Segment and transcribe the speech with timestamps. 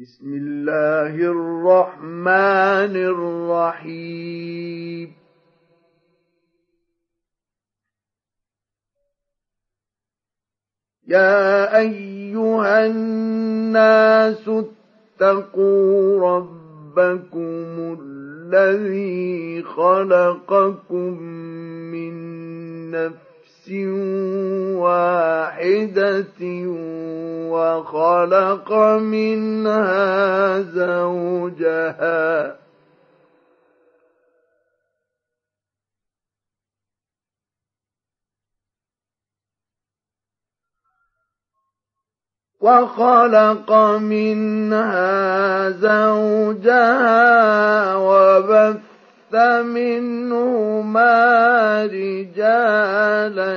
[0.00, 2.94] بسم الله الرحمن
[3.76, 5.12] الرحيم.
[11.08, 21.22] يا أيها الناس اتقوا ربكم الذي خلقكم
[21.92, 22.14] من
[22.90, 23.27] نفس
[24.76, 26.40] واحدة
[27.50, 32.58] وخلق منها زوجها.
[42.60, 47.16] وخلق منها زوجها
[47.96, 48.87] وبث
[49.62, 51.12] منهما
[51.84, 53.54] رجالا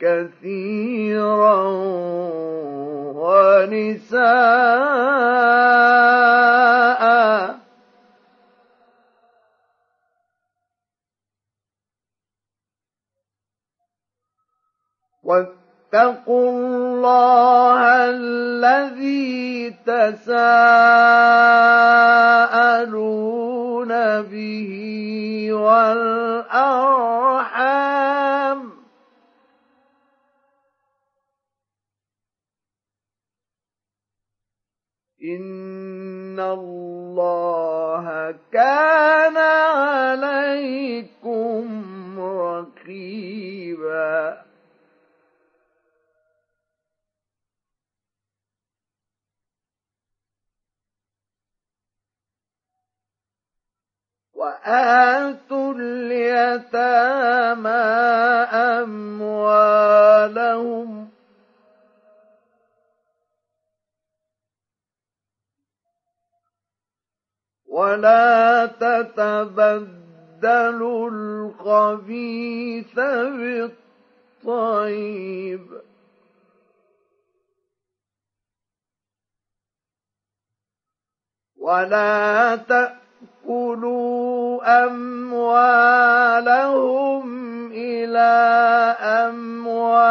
[0.00, 1.62] كثيرا
[3.18, 4.28] ونساء.
[15.28, 20.48] واتقوا الله الذي تساءلون
[24.22, 24.72] به
[25.52, 26.98] والأرحام.
[35.24, 41.20] إن الله كان عليكم
[42.20, 43.28] رقيبا.
[54.38, 57.70] وآتوا اليتامى
[58.82, 59.98] أموالهم.
[67.66, 69.90] ولا تتبدلوا
[71.10, 72.94] الخبيث
[74.44, 75.66] بالطيب.
[81.56, 82.56] ولا
[83.48, 85.72] تأكلوا أموالهم
[87.72, 88.28] إلى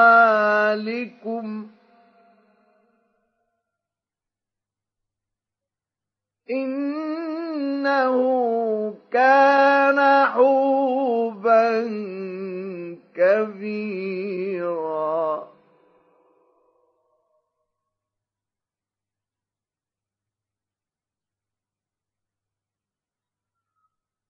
[0.09, 1.67] أموالكم
[6.51, 8.17] إنه
[9.11, 11.81] كان حوبا
[13.15, 14.77] كبيرا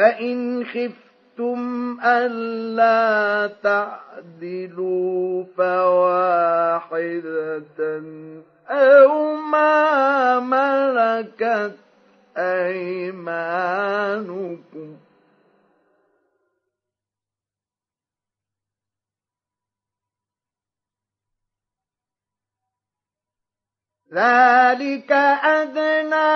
[0.00, 7.00] فإن خفتم ألا تعدلوا فواحدة
[8.68, 11.76] أو ما ملكت
[13.40, 14.96] أيمانكم
[24.12, 25.12] ذلك
[25.42, 26.30] أدنى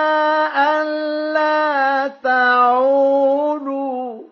[0.55, 4.23] ألا تعولوا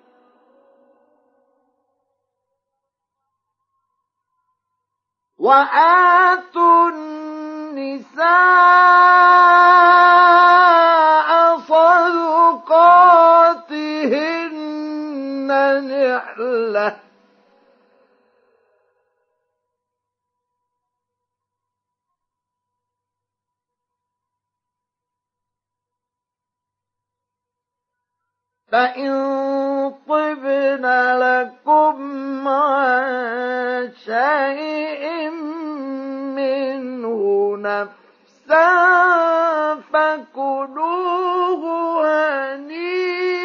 [5.39, 8.23] وآتوا النساء
[11.67, 13.03] صدقاتهن
[15.87, 17.02] نحلةً
[28.73, 29.11] فإن
[30.09, 30.85] طبن
[31.19, 35.29] لكم عن شيء
[36.35, 37.21] منه
[37.57, 38.65] نفسا
[39.93, 41.63] فكلوه
[42.05, 43.42] هنيئا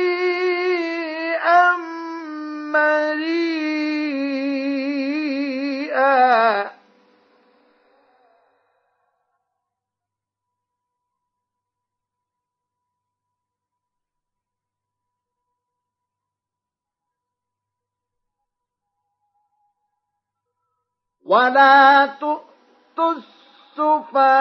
[21.28, 24.38] ولا تؤتوا السفهاء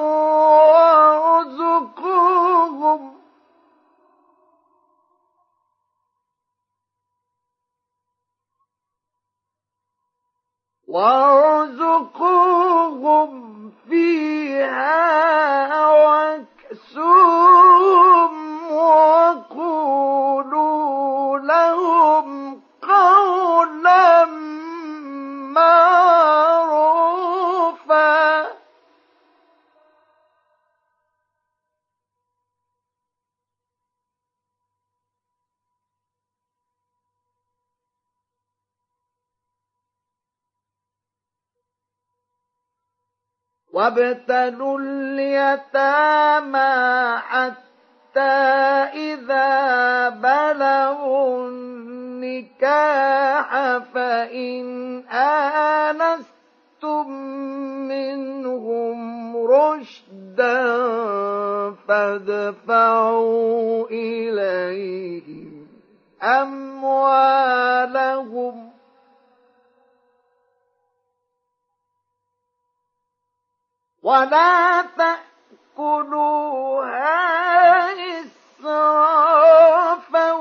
[12.24, 13.30] وارزقوهم
[13.90, 14.94] فيها
[16.70, 17.34] واكسوهم
[18.72, 20.18] وقولوا
[21.38, 24.24] لهم قولا
[25.54, 25.93] معروفا
[43.74, 46.74] وابتلوا اليتامى
[47.18, 48.20] حتى
[48.94, 49.48] إذا
[50.08, 53.50] بلغوا النكاح
[53.94, 54.64] فإن
[55.10, 57.10] آنستم
[57.88, 60.64] منهم رشدا
[61.88, 65.66] فادفعوا إليهم
[66.22, 67.54] أموالهم
[74.04, 74.84] ولا
[75.76, 76.84] تأكلوها
[78.60, 80.32] إسرافا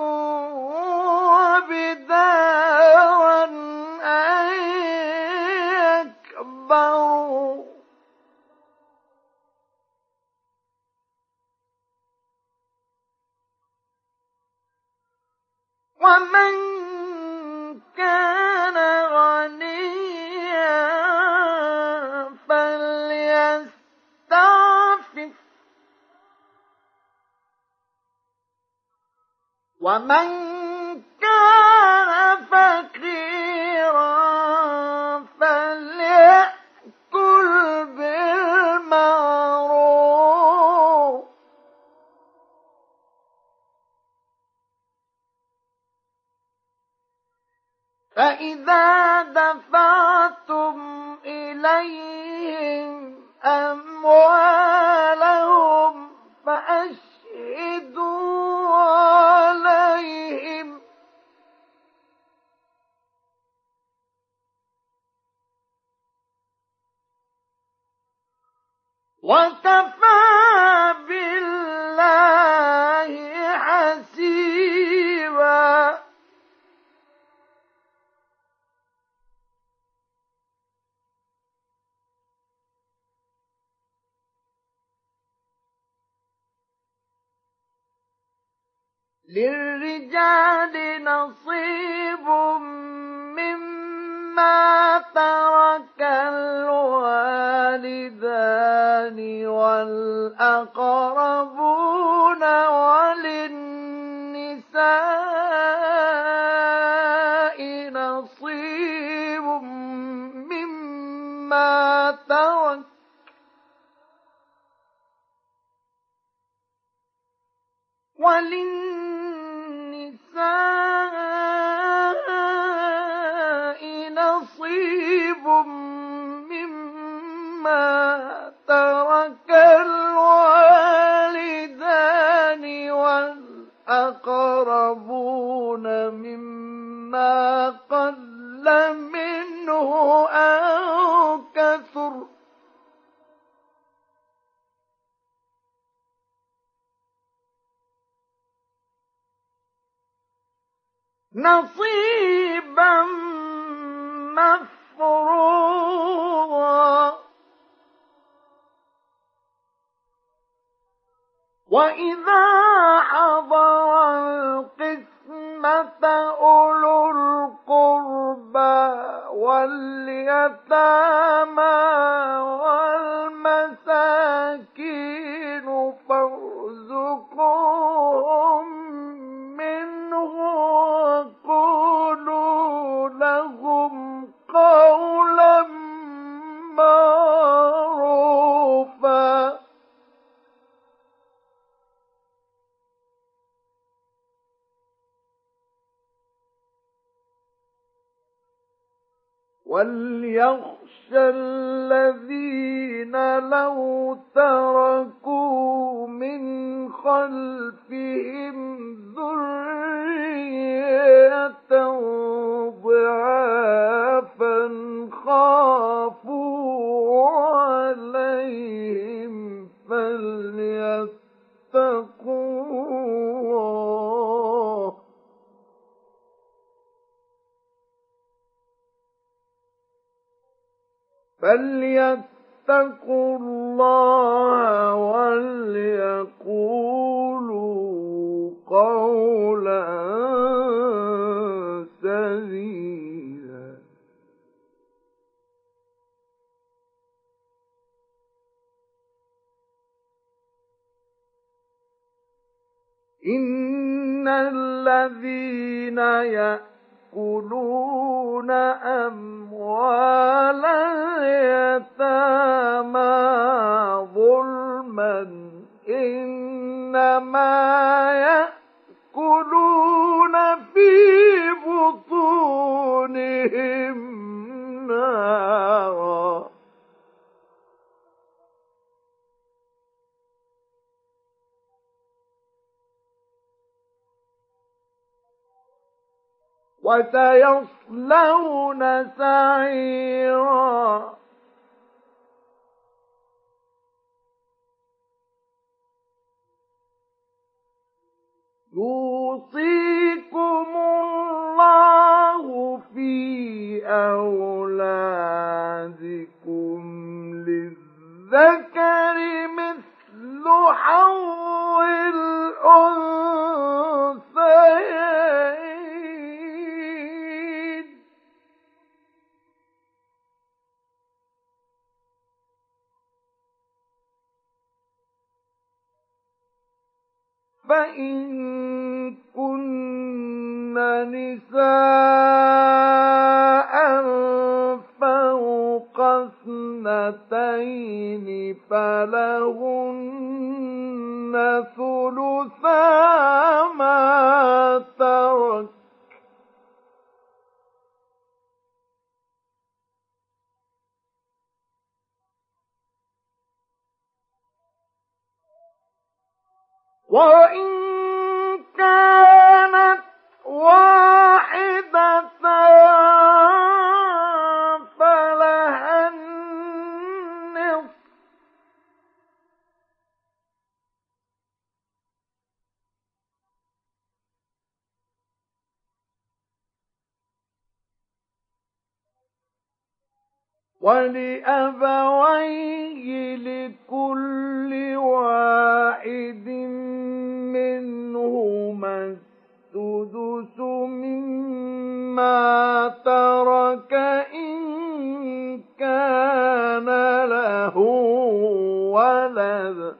[398.94, 399.98] ولد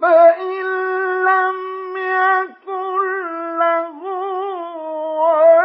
[0.00, 0.64] فإن
[1.24, 1.58] لم
[1.96, 3.02] يكن
[3.58, 3.98] له
[5.22, 5.61] ولد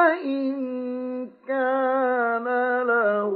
[0.00, 2.46] فإن كان
[2.82, 3.34] له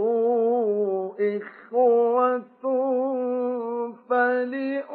[1.21, 2.41] إخوة
[4.09, 4.95] فلأمه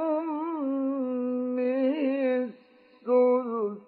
[2.36, 3.82] السدس.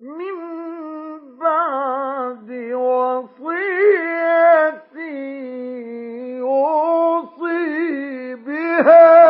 [0.00, 0.38] من
[1.38, 4.04] بعد وصية
[6.38, 9.23] يوصي بها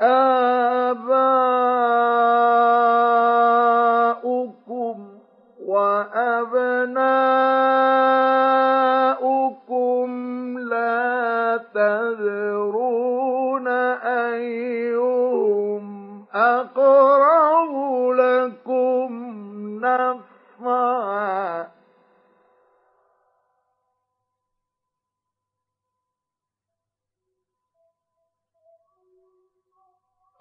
[0.00, 1.29] آباءنا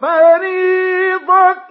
[0.01, 1.69] فريضة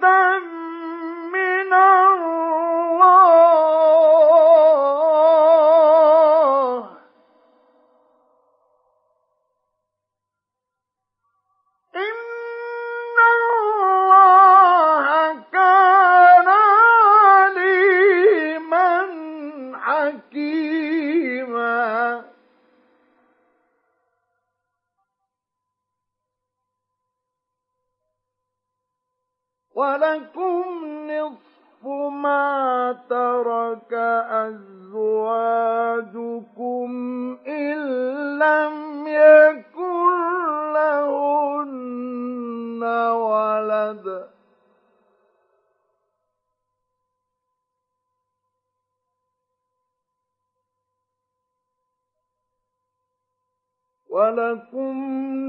[54.19, 54.95] ولكم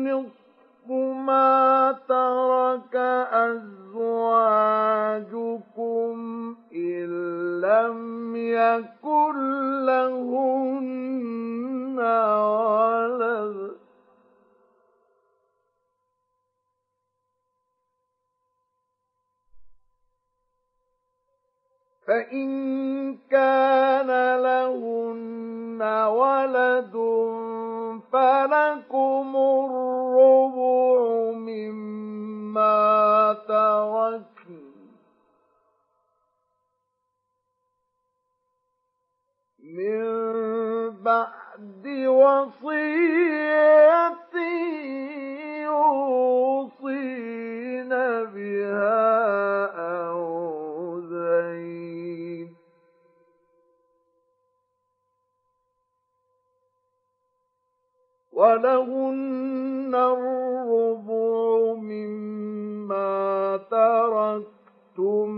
[0.08, 0.90] نصف
[1.26, 2.96] ما ترك
[3.32, 4.56] أزواجكم
[6.74, 7.10] إن
[7.60, 9.36] لم يكن
[9.86, 11.20] لهن
[12.40, 13.59] ولد.
[22.10, 22.50] فإن
[23.30, 24.10] كان
[24.42, 26.94] لهن ولد
[28.12, 30.98] فلكم الربع
[31.38, 34.70] مما تركن.
[39.62, 40.02] من
[40.90, 43.40] بعد وصية
[46.50, 47.08] يوصين
[48.34, 49.00] بها
[50.10, 50.29] أو
[58.40, 65.30] ولهن الربع مما تركتم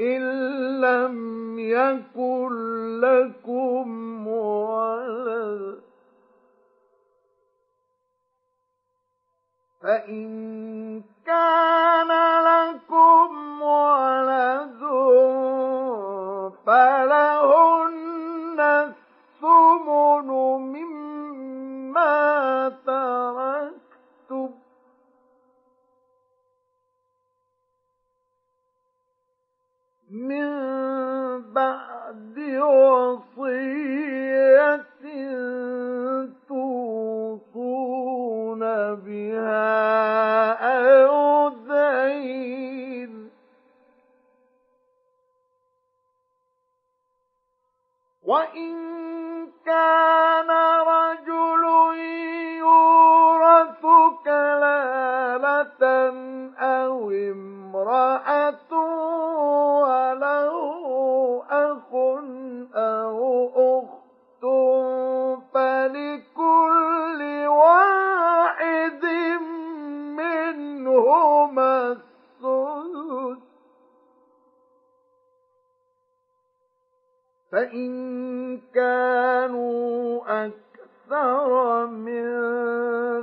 [0.00, 0.22] إن
[0.80, 1.16] لم
[1.58, 2.50] يكن
[3.00, 5.80] لكم ولد.
[9.82, 12.10] فإن كان
[12.50, 14.82] لكم ولد
[16.66, 20.28] فلهن الثمن
[20.60, 21.03] مما
[30.28, 30.48] من
[31.52, 34.04] بعد وصية
[36.48, 37.74] توصون
[38.94, 39.72] بها
[40.52, 41.14] أو
[48.24, 48.74] وإن
[49.66, 50.50] كان
[50.86, 51.64] رجل
[52.58, 53.84] يورث
[55.38, 56.14] كلالة
[56.58, 58.72] أو امرأة
[59.82, 60.54] وله
[61.50, 61.94] أخ
[62.74, 64.44] أو أخت
[65.54, 69.04] فلكل واحد
[70.18, 73.44] منهما السدس.
[77.52, 80.42] فإن كانوا
[81.14, 82.24] أكثر من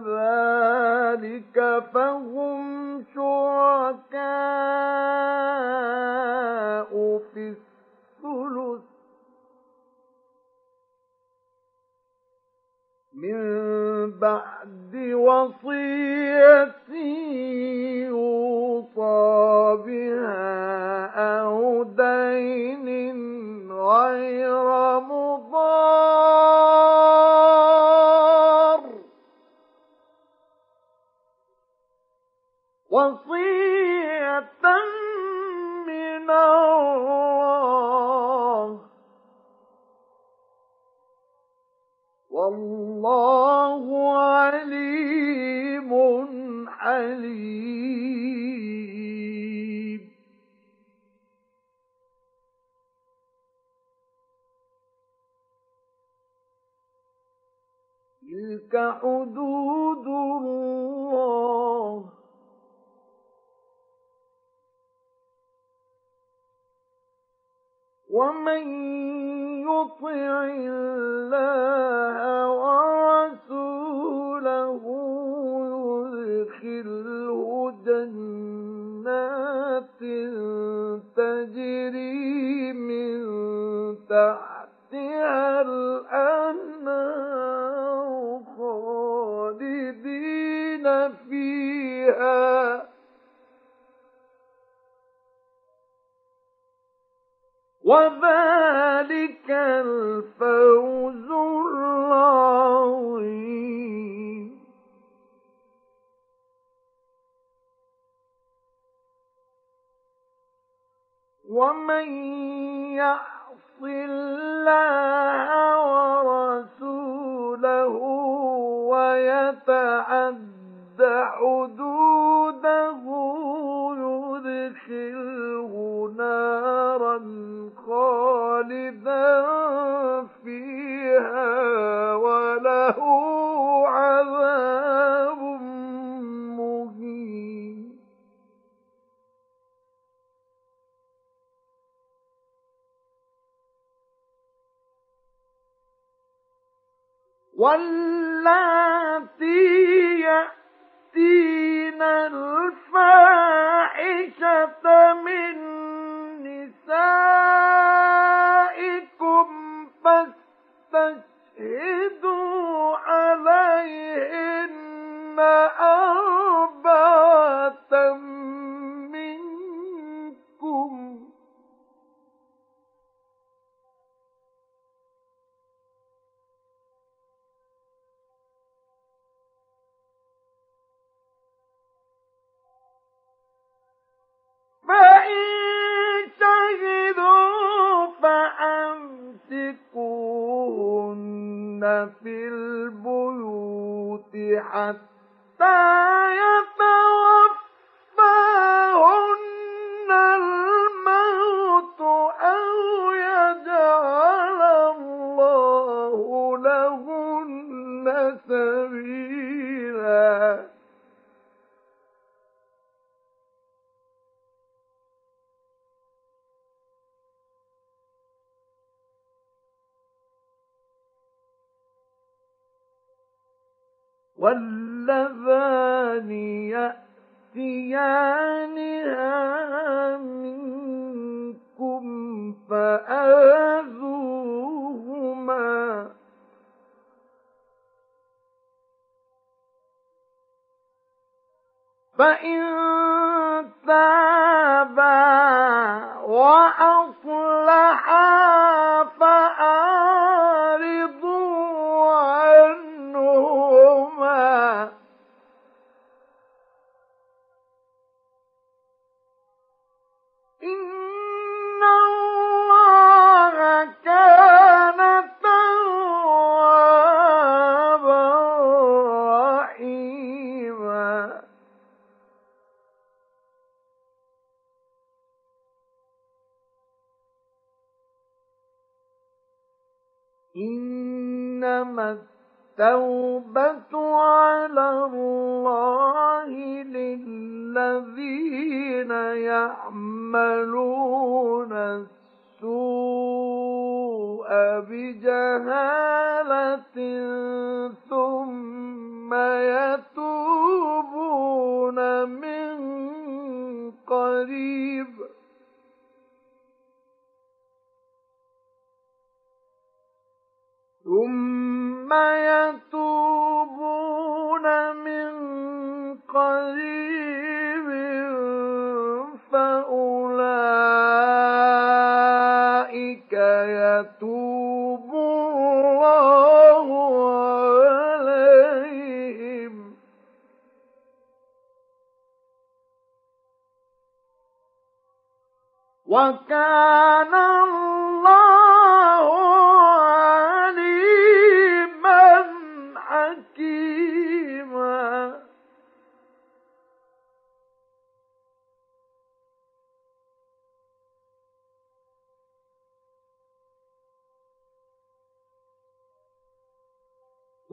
[0.08, 4.22] ذلك فهم شركاء
[7.34, 8.82] في الثلث
[13.14, 13.40] من
[14.20, 16.76] بعد وصية
[18.08, 21.06] يوصى بها
[21.42, 22.88] أو دين
[23.72, 26.91] غير مضار
[32.92, 34.52] وصية
[35.88, 37.72] من الله.
[42.32, 43.84] والله
[44.18, 45.92] عليم
[46.70, 47.72] حليم.
[58.22, 62.11] تلك حدود الله.
[68.12, 68.64] ومن
[69.64, 72.20] يطع الله
[72.62, 73.61] ورسوله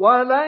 [0.07, 0.46] وليست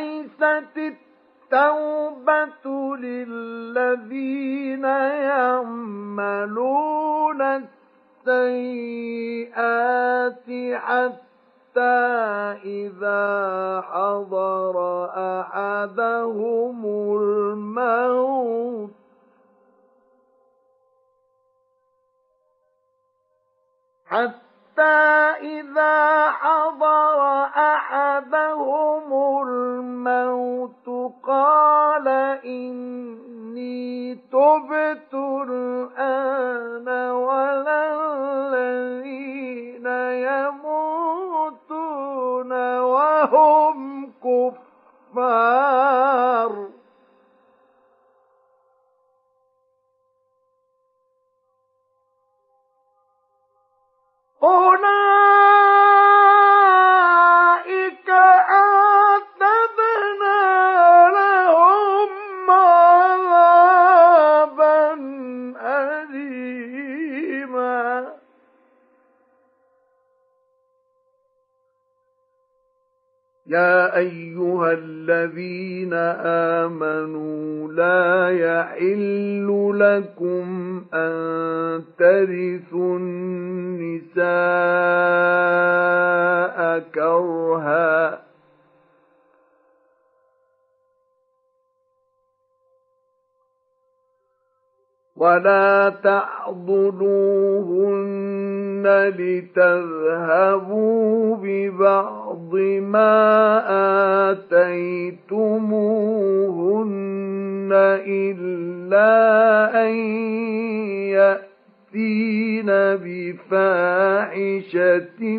[114.00, 115.38] بفاحشة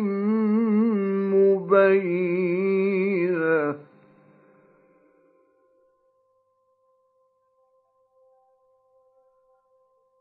[1.34, 2.32] مبينة.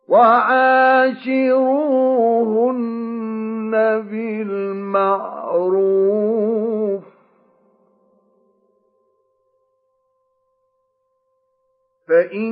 [0.08, 0.92] وعاشروهن
[4.02, 5.42] بالمعروف.
[12.08, 12.52] فإن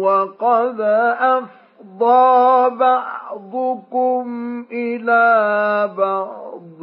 [0.01, 0.81] وقد
[1.19, 1.60] أفضل
[2.01, 4.25] أفضى بعضكم
[4.71, 6.81] إلى بعض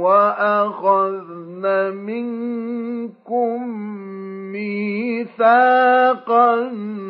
[0.00, 1.64] وأخذن
[1.96, 3.68] منكم
[4.52, 5.90] ميثاقا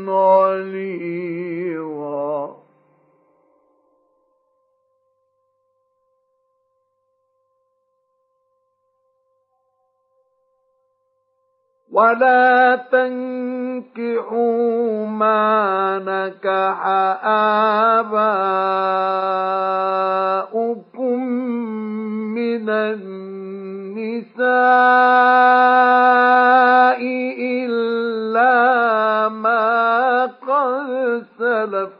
[0.07, 1.81] غليظا
[12.01, 14.61] ولا تنكحوا
[15.07, 16.87] ما نكح
[20.41, 21.25] آباؤكم
[22.35, 23.21] من النساء
[27.61, 32.00] إلا ما قد سلف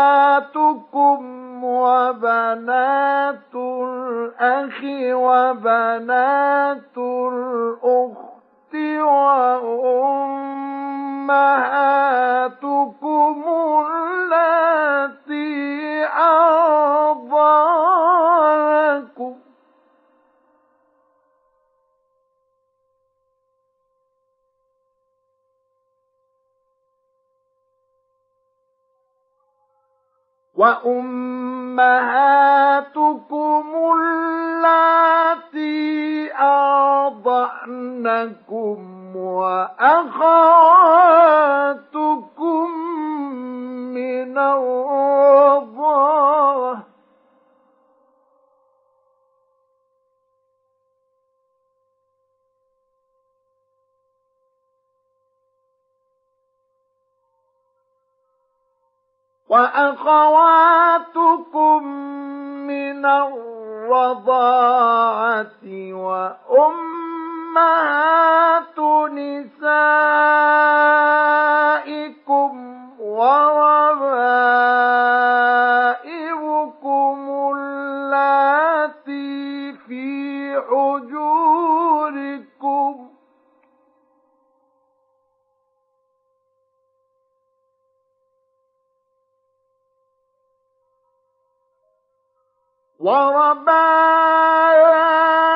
[0.00, 1.18] وخالاتكم
[1.64, 4.78] وبنات الأخ
[5.14, 10.40] وبنات الأخت وأم
[12.50, 13.44] أمهاتكم
[14.32, 15.50] التي
[16.06, 16.59] أرضعنكم
[31.90, 33.64] وأمهاتكم
[33.96, 35.70] اللاتي
[37.40, 38.36] أرضعنكم
[39.16, 40.30] وأخواتكم
[43.94, 45.70] من الرضاعة
[60.50, 61.82] وأخواتكم
[62.66, 64.30] من الرضاعة
[67.52, 67.90] وأمهات
[71.50, 72.50] نسائكم
[75.80, 77.18] وربائبكم
[77.56, 80.06] اللاتي في
[80.70, 81.50] حجوركم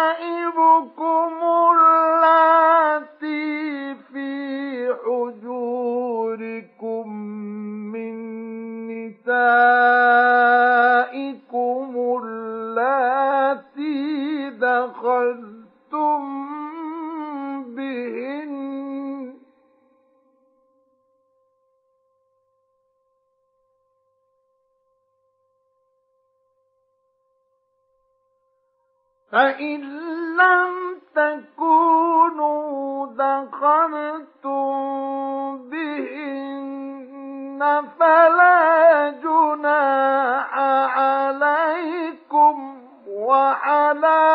[0.05, 1.33] وربائبكم
[1.75, 4.31] اللاتي في
[5.05, 7.07] حجوركم
[7.93, 8.15] من
[8.89, 9.45] نسائكم
[12.25, 14.01] اللاتي
[14.51, 16.23] دخلتم
[17.77, 18.74] بهن
[29.35, 29.81] فإن
[30.37, 34.69] لم تكونوا دخلتم
[35.71, 37.61] بهن
[38.01, 40.59] فلا جناح
[40.99, 42.57] عليكم
[43.09, 44.35] وحلائل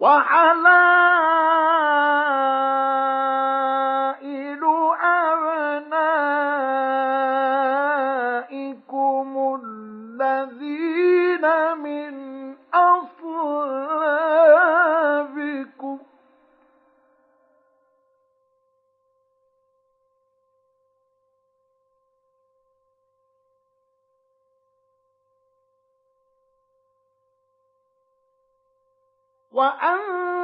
[0.00, 1.35] وحلائل
[29.56, 30.35] وأن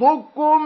[0.00, 0.59] بعضكم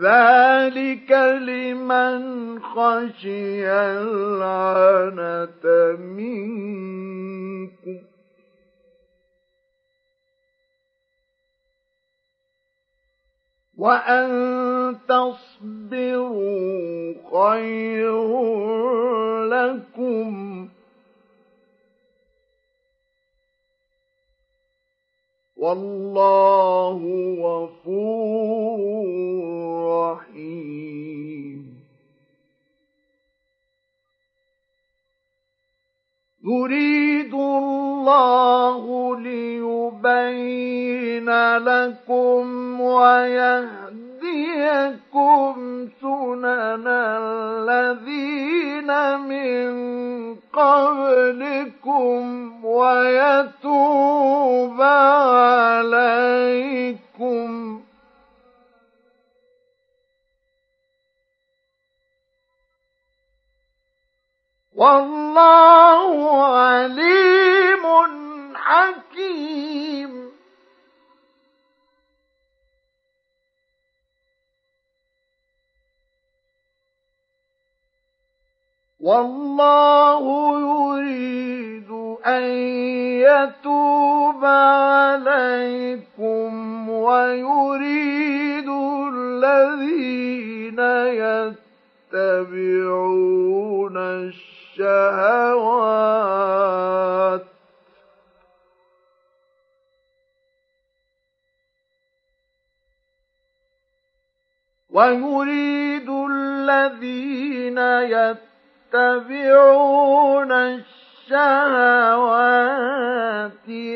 [0.00, 1.10] ذلك
[1.42, 2.20] لمن
[2.62, 5.64] خشي العنة
[5.96, 7.98] منكم
[13.76, 18.30] وأن تصبروا خير
[19.44, 20.68] لكم
[25.60, 27.00] والله
[27.42, 28.80] غفور
[30.02, 31.69] رحيم.
[36.44, 43.84] يريد الله ليبين لكم ويهديكم
[46.00, 46.86] سنن
[47.20, 49.70] الذين من
[50.52, 52.20] قبلكم
[52.64, 54.80] ويتوب
[55.60, 57.79] عليكم
[64.80, 67.84] والله عليم
[68.54, 70.12] حكيم.
[79.00, 80.24] والله
[80.60, 81.90] يريد
[82.26, 82.42] أن
[83.26, 86.50] يتوب عليكم
[86.88, 88.68] ويريد
[89.14, 90.80] الذين
[92.12, 93.96] يتبعون
[94.78, 96.30] الشهوات.
[104.90, 107.78] ويريد الذين
[108.94, 110.88] يتبعون الشهوات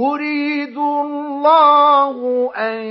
[0.00, 2.82] يريد الله أن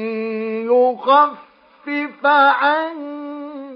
[0.69, 3.69] يخفف عنكم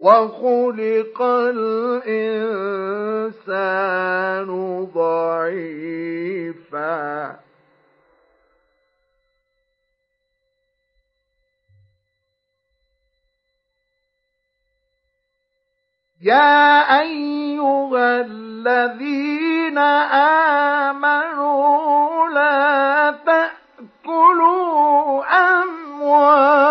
[0.00, 1.22] وخلق
[3.14, 4.48] الإنسان
[4.94, 6.24] ضعيفا
[16.24, 19.78] يا أيها الذين
[20.88, 24.64] آمنوا لا تأكلوا
[26.04, 26.64] أموالكم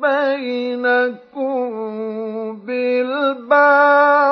[0.00, 1.62] بينكم
[2.66, 4.31] بالباطل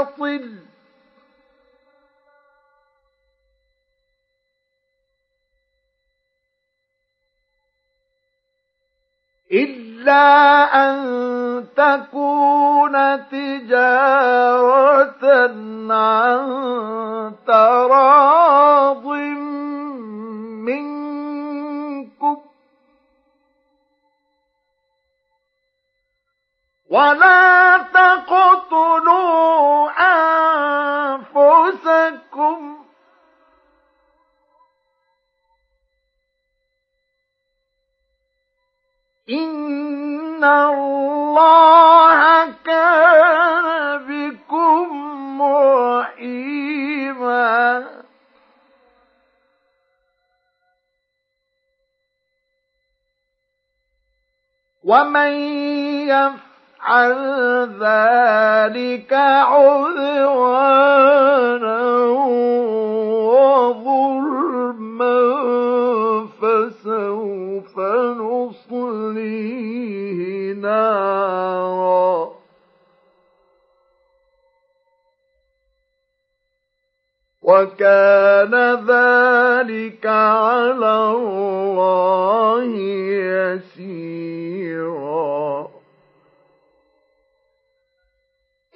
[9.52, 10.96] إلا أن
[11.76, 12.94] تكون
[13.30, 15.24] تجارة
[15.92, 19.06] عن تراض
[26.90, 29.90] ولا تقتلوا
[31.36, 32.79] أنفسكم.
[39.30, 42.20] إن الله
[42.64, 47.40] كان بكم رحيما
[54.84, 55.32] ومن
[56.08, 57.12] يفعل
[57.80, 60.60] ذلك عذوانا
[63.70, 65.20] وظلما
[66.42, 68.39] فسوف نصليه
[70.60, 72.40] نارا.
[77.42, 78.54] وكان
[78.86, 82.64] ذلك على الله
[84.60, 85.70] يسيرا.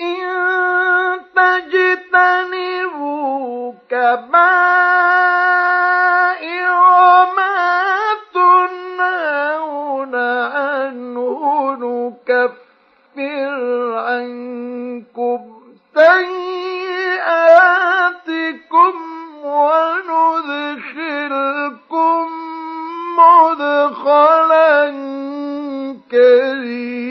[0.01, 0.24] إن
[1.37, 2.95] تجتنبوا
[3.91, 4.45] كبائر
[7.37, 7.93] ما
[10.55, 11.41] عنه
[11.81, 13.61] نكفر
[13.95, 15.41] عنكم
[15.95, 16.45] سيئاتكم
[19.45, 21.05] وندخلكم
[23.18, 24.91] مدخلا
[26.11, 27.05] كريما.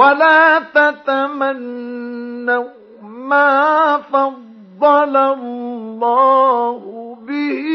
[0.00, 2.00] ولا تتمنوا
[3.02, 6.80] ما فضل الله
[7.28, 7.66] به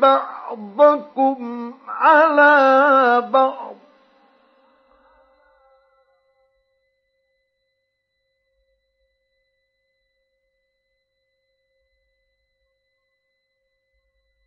[0.00, 3.76] بعضكم على بعض.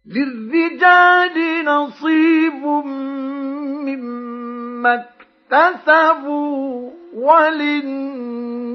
[0.06, 2.64] للرجال نصيب
[3.86, 5.06] مما
[5.52, 7.03] اكتسبوا.
[7.14, 8.74] وللنساء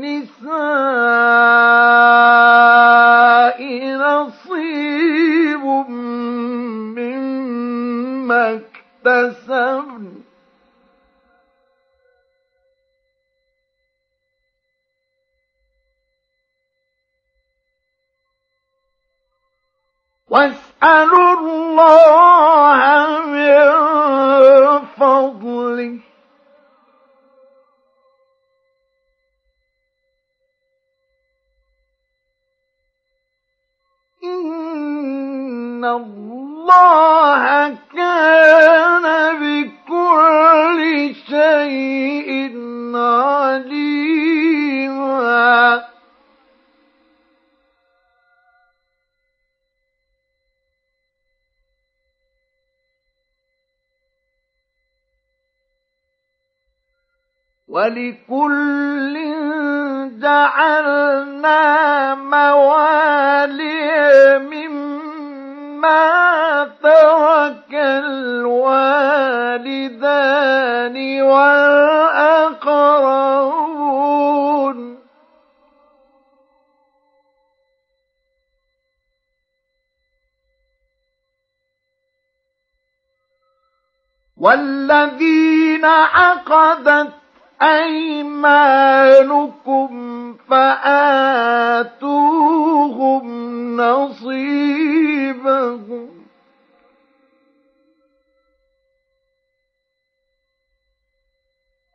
[3.97, 5.65] نصيب
[6.99, 8.61] مما
[9.07, 10.23] اكتسبن.
[20.31, 22.81] واسألوا الله
[23.27, 23.59] من
[24.97, 26.08] فضله.
[34.25, 39.05] إن الله كان
[39.41, 42.53] بكل شيء
[42.97, 43.79] عليما.
[57.69, 59.38] ولكل
[60.21, 63.79] جعلنا موالي
[64.39, 65.99] مما
[66.83, 68.83] ترك الوالدان
[71.23, 72.59] والأقربون.
[84.41, 87.18] والذين عقدت
[87.63, 89.09] أيمانكم
[90.51, 91.87] فآتوهم
[93.77, 94.99] نصيبهم.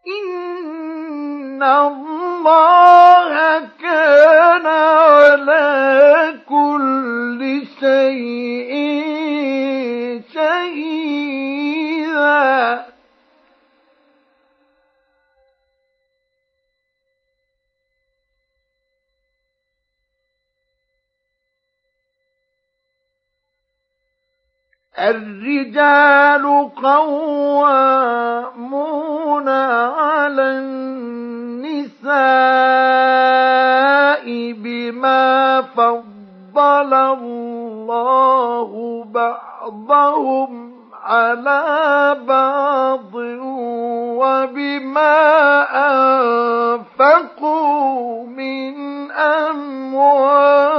[0.07, 9.12] إن الله كان على كل شيء
[24.99, 28.33] الرجال قوامون
[29.49, 32.13] على النساء
[34.53, 38.69] بما فضل الله
[39.13, 40.73] بعضهم
[41.03, 43.15] على بعض
[44.23, 45.19] وبما
[47.01, 50.73] أنفقوا من أموالهم.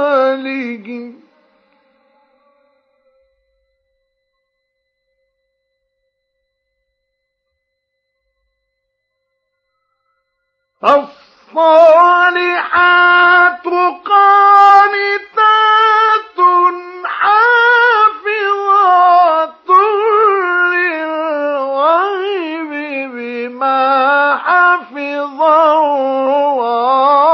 [10.85, 11.65] الصالحات
[14.05, 15.59] قانتات
[17.85, 18.49] حافظات
[20.73, 22.71] للغيب
[23.15, 23.83] بما
[24.45, 27.24] حفظ الله.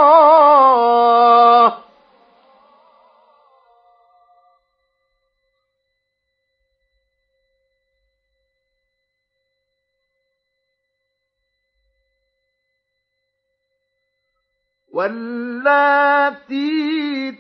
[14.94, 16.72] واللاتي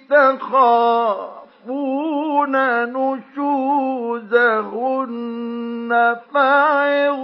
[0.10, 1.32] تخافون
[2.84, 4.52] نشوزهن
[6.34, 7.22] فعظوهن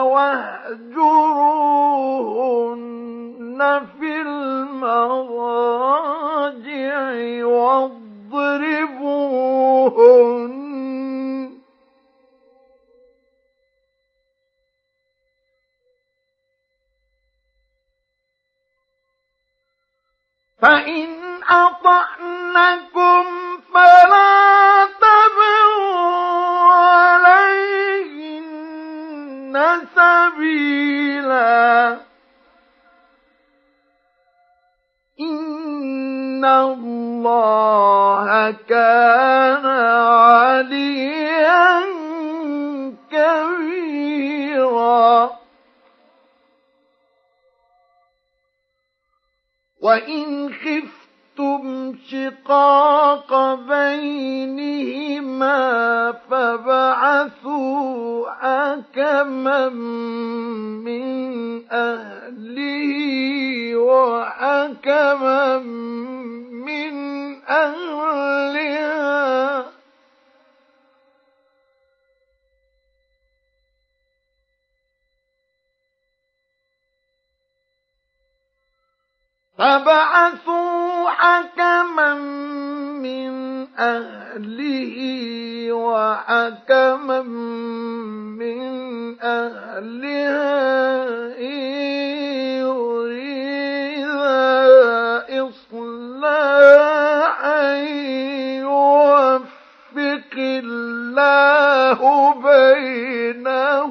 [0.00, 1.10] واهجروهن
[4.00, 5.04] في المضاجع
[7.44, 8.80] واضربوهن
[20.62, 21.08] فإن
[21.48, 23.24] أطعنكم
[23.74, 26.74] فلا تبغوا
[27.14, 28.60] عليهن
[29.96, 31.96] سبيلا.
[35.20, 41.80] إن الله كان عليا
[43.12, 45.30] كبيرا.
[49.80, 55.50] وإن خفتم شقاق بينهما
[56.30, 57.90] فبعثوا
[58.30, 62.90] حكما من أهله
[63.76, 66.94] وحكما من
[67.48, 68.90] أهلها
[79.60, 82.14] فبعثوا حكما
[83.04, 83.30] من
[83.78, 84.96] أهله
[85.72, 87.22] وحكما
[88.40, 88.60] من
[89.20, 90.60] أهلها
[94.00, 94.28] يريدا
[95.48, 96.80] إصلاحا
[98.64, 102.00] يوفق الله
[103.40, 103.90] بينهما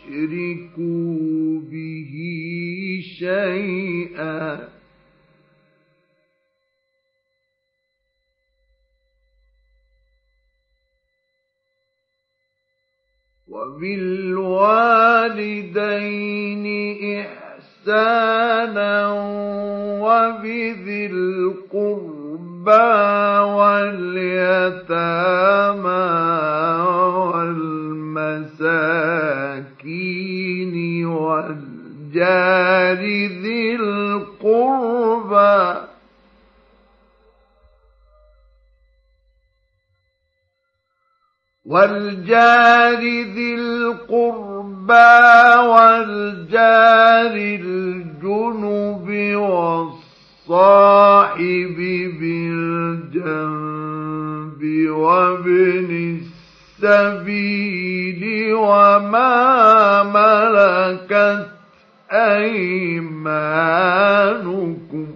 [1.71, 2.13] به
[3.19, 4.72] شيئا.
[15.43, 16.65] وبالوالدين
[17.21, 18.93] إحسانا
[20.01, 22.71] وبذي القربى
[23.53, 24.93] واليتامى
[29.73, 33.01] والمساكين والجار
[33.43, 35.59] ذي القربى
[41.65, 45.15] والجار ذي القربى
[45.71, 49.07] والجار الجنب
[50.49, 51.77] والصاحب
[52.19, 53.49] بالجنب
[54.89, 56.19] وابن
[56.83, 61.47] السبيل وما ملكت
[63.73, 65.07] أيمانكم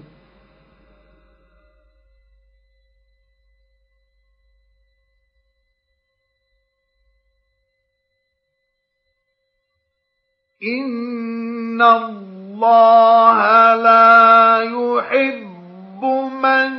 [10.67, 13.39] إن الله
[13.75, 16.03] لا يحب
[16.43, 16.71] من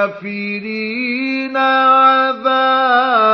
[1.58, 3.28] عذابا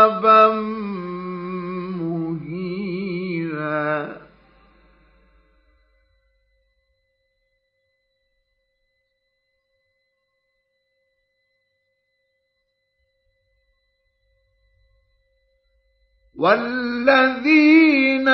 [16.43, 18.27] والذين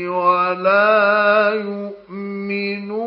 [0.09, 3.03] ولا يؤمنون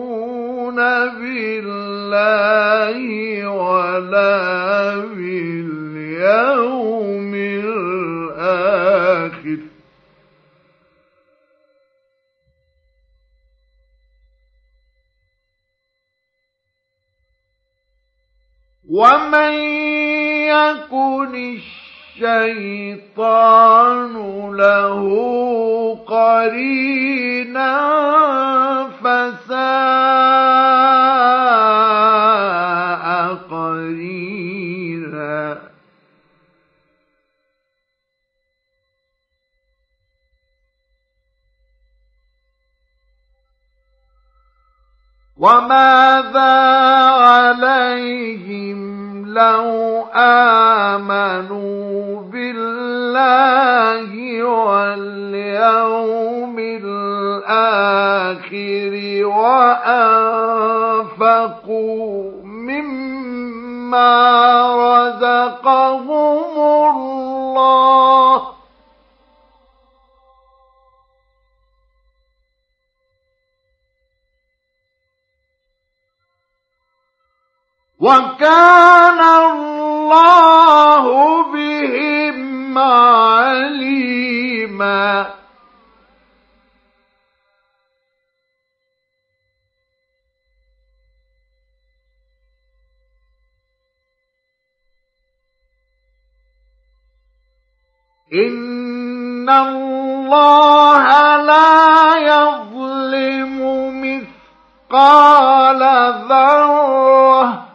[1.20, 2.98] بالله
[3.48, 5.73] ولا باليوم
[18.94, 19.54] ومن
[20.54, 21.58] يكن
[22.22, 24.14] الشيطان
[24.56, 25.02] له
[26.08, 27.74] قرينا
[29.04, 29.64] فساء
[45.44, 46.56] وماذا
[47.20, 48.80] عليهم
[49.28, 49.68] لو
[50.16, 54.12] آمنوا بالله
[54.44, 58.04] واليوم الآخر
[60.14, 64.14] وأنفقوا مما
[64.76, 66.10] رزقهم
[66.96, 68.53] الله
[78.04, 81.04] وكان الله
[81.54, 83.84] بهم عليما.
[98.34, 103.58] إن الله لا يظلم
[104.04, 105.82] مثقال
[106.30, 107.73] ذره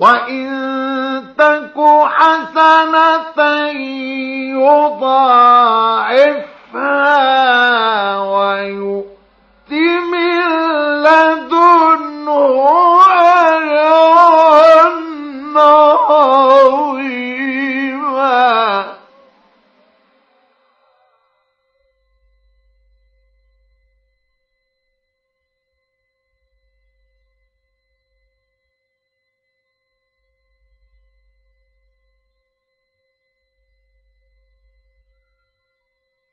[0.00, 0.46] وإن
[1.38, 3.40] تك حسنة
[6.80, 9.70] يضاعفها ويؤت
[10.12, 10.40] من
[11.02, 13.09] لدنه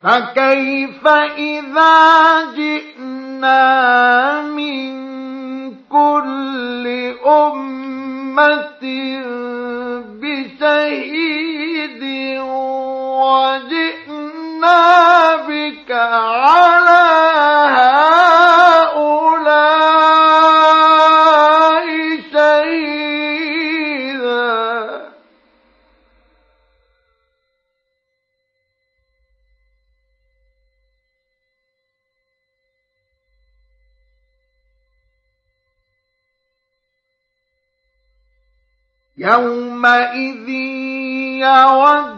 [0.07, 1.95] فكيف إذا
[2.55, 4.93] جئنا من
[5.89, 6.87] كل
[7.27, 8.83] أمة
[10.21, 12.03] بشهيد
[13.19, 14.81] وجئنا
[15.35, 17.03] بك على
[39.17, 40.49] يومئذ
[41.39, 42.17] يود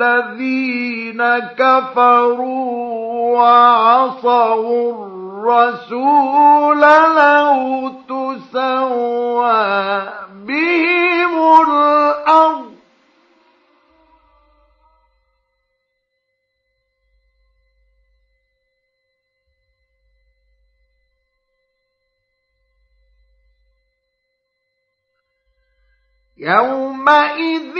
[0.00, 6.80] الذين كفروا وعصوا الرسول
[7.16, 10.02] لو تسوى
[10.46, 12.70] بهم الأرض
[26.40, 27.76] يومئذ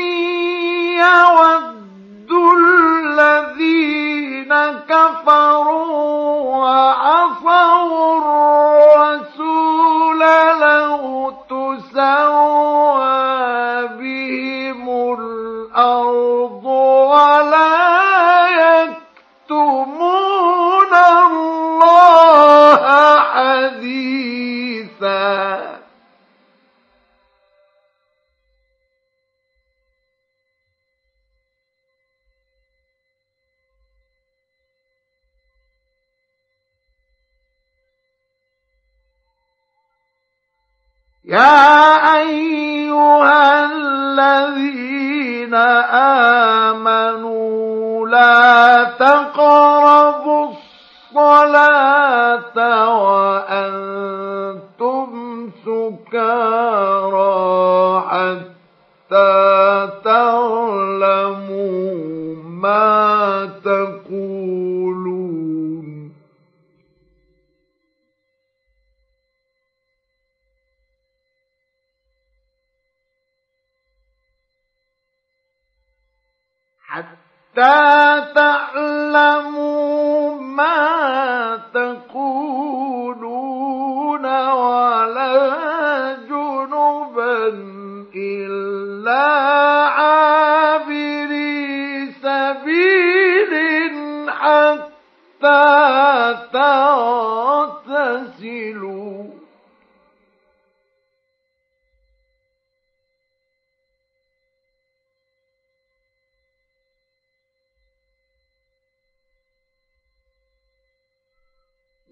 [1.00, 4.54] يود الذين
[4.88, 8.20] كفروا وعصوا
[41.30, 45.54] يا أيها الذين
[46.74, 50.48] آمنوا لا تقربوا
[51.14, 52.58] الصلاة
[53.02, 53.90] وأنتم
[55.64, 56.89] سكارى.
[77.60, 78.09] حتى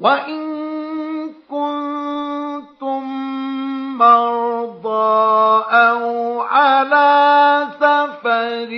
[0.01, 0.43] وإن
[1.51, 3.03] كنتم
[3.99, 8.71] مرضى أو على سفر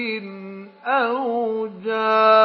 [0.87, 2.40] أو جاء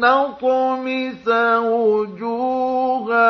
[0.00, 1.28] نطمس
[1.72, 3.28] وجوها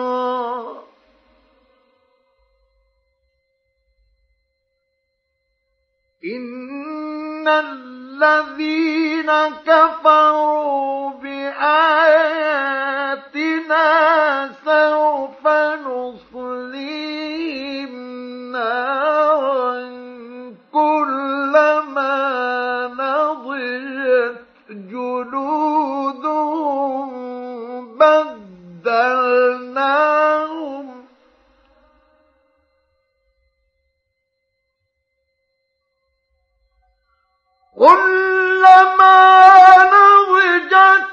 [6.24, 9.30] إن الذين
[9.66, 12.06] كفروا بآياتنا
[14.64, 15.46] سوف
[15.86, 17.15] نصليهم
[25.24, 27.08] جلودهم
[27.98, 29.26] بدلناهم.
[37.76, 39.16] كلما
[39.92, 41.06] نضجت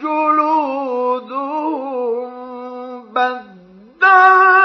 [0.00, 1.52] جلودهم
[3.14, 4.61] بدلناهم.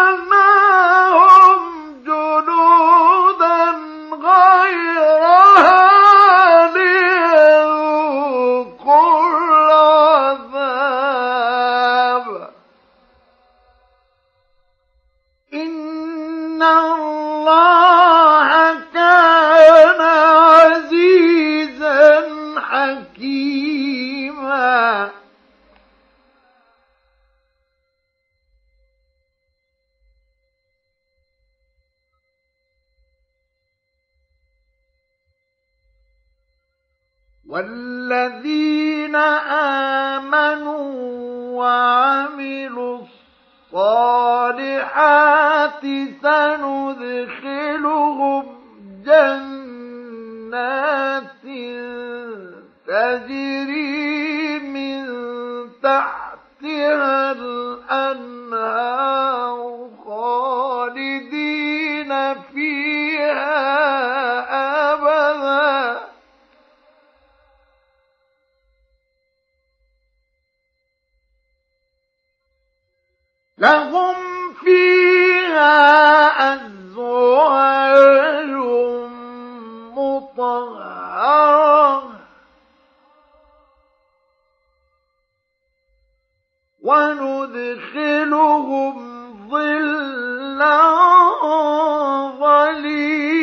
[46.22, 48.44] سندخلهم
[49.06, 49.68] جنات
[52.88, 55.06] تجري من
[55.84, 58.78] تحتها الأنهار
[60.06, 62.12] خالدين
[62.54, 63.58] فيها
[64.94, 66.08] أبدا.
[73.58, 74.27] لهم
[74.68, 78.52] فيها أزواج
[79.98, 80.98] مطهرة
[87.68, 88.96] وندخلهم
[89.50, 90.82] ظلا
[92.40, 93.37] ظليلا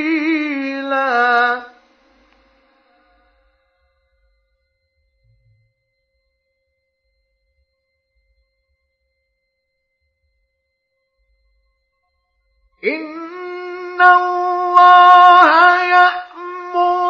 [12.84, 17.06] إن الله يأمركم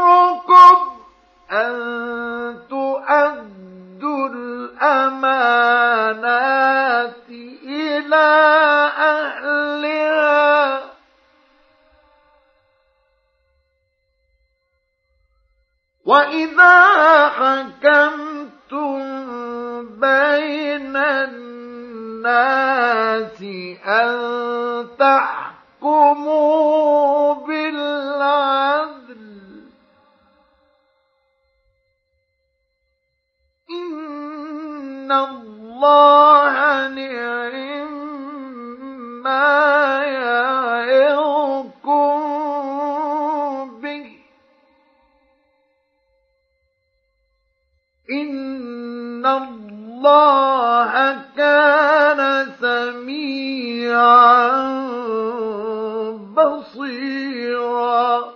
[1.52, 1.74] أن
[2.70, 5.55] تؤدوا الأمانات
[7.64, 8.26] إلى
[8.98, 10.80] أهلها
[16.05, 16.76] وإذا
[17.28, 18.98] حكمتم
[20.01, 21.72] بين الناس
[23.86, 25.44] أن تحكموا
[27.47, 29.24] بالعدل
[33.70, 37.94] إن الله نعم
[39.23, 41.81] ما يعظكم
[43.81, 44.16] به
[48.11, 50.93] إن الله
[51.36, 53.55] كان سميعا
[56.74, 58.34] بصيرا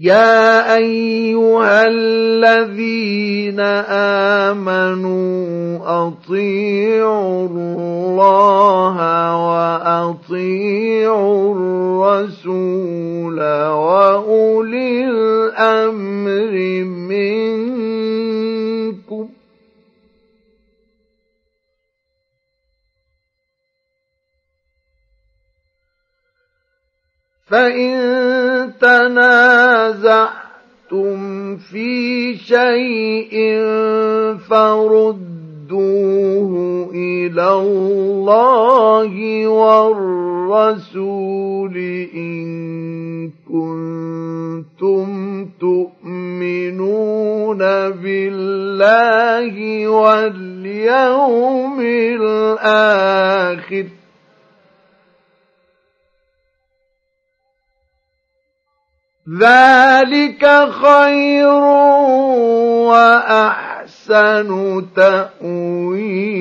[0.00, 3.60] يا أيها الذين
[4.50, 8.96] آمنوا أطيعوا الله
[9.48, 13.40] وأطيعوا الرسول
[13.70, 16.52] وأولي الأمر
[18.94, 19.28] منكم.
[27.50, 30.36] فإن تنازعتم
[31.56, 33.34] في شيء
[34.50, 36.18] فردوه
[36.94, 40.88] إلى الله والرسول
[42.14, 45.08] إن كنتم
[45.60, 47.58] تؤمنون
[47.90, 51.80] بالله واليوم
[52.20, 53.84] الآخر
[59.28, 61.48] ذلك خير
[62.88, 64.48] وأحسن
[64.96, 66.38] تأويلا.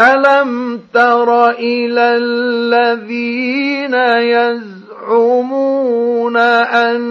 [0.00, 3.94] ألم تر إلى الذين
[5.04, 5.56] يزعمون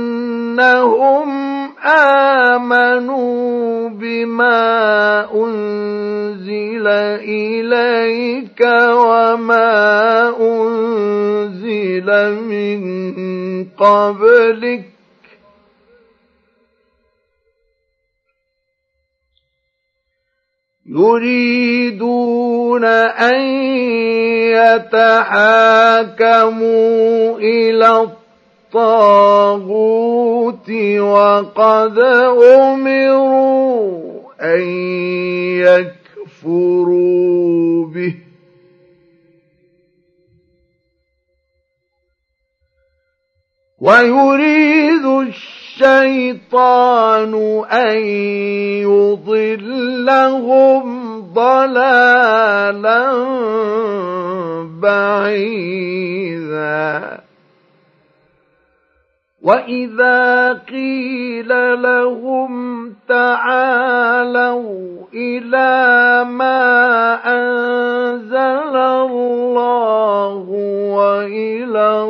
[0.05, 1.52] أنهم
[1.85, 4.63] آمنوا بما
[5.33, 8.61] أنزل إليك
[8.91, 12.07] وما أنزل
[12.41, 12.83] من
[13.77, 14.83] قبلك.
[21.83, 23.41] يريدون أن
[24.83, 28.22] يتحاكموا إلى الطاعة
[28.75, 30.69] الطاغوت
[30.99, 31.99] وقد
[32.43, 34.01] أمروا
[34.41, 34.61] أن
[36.41, 38.15] يكفروا به.
[43.81, 45.05] ويريد
[45.81, 47.33] الشيطان
[47.71, 47.97] أن
[49.27, 50.83] يضلهم
[51.33, 53.13] ضلالا
[54.81, 56.03] بعيدا.
[59.43, 70.39] واذا قيل لهم تعالوا إلى ما انزل الله
[70.95, 72.03] والى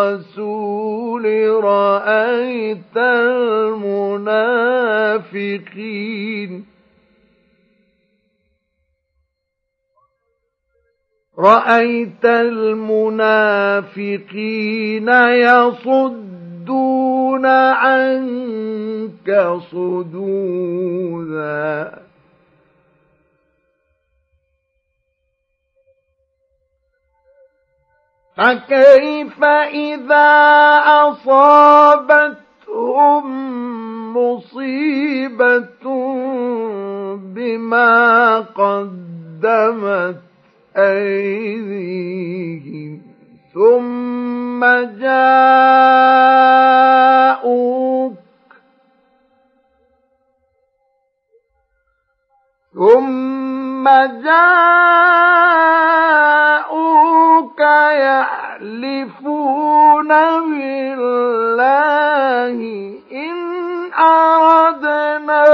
[0.00, 1.24] الرسول
[1.64, 4.10] رايت المنافقين
[11.38, 13.18] رايت المنافقين
[15.08, 19.28] يصد يصدون عنك
[19.70, 21.30] صدودا.
[28.36, 30.28] فكيف إذا
[31.08, 32.40] أصابتهم
[34.16, 35.84] مصيبة
[37.16, 40.20] بما قدمت
[40.76, 41.90] أيديهم؟
[43.54, 44.64] ثم
[45.00, 45.50] جاءوك.
[52.74, 53.84] ثم
[54.24, 54.70] جاءوك
[57.90, 59.18] يحلفون
[60.50, 61.00] بالله
[63.12, 63.36] إن
[63.92, 65.44] أردنا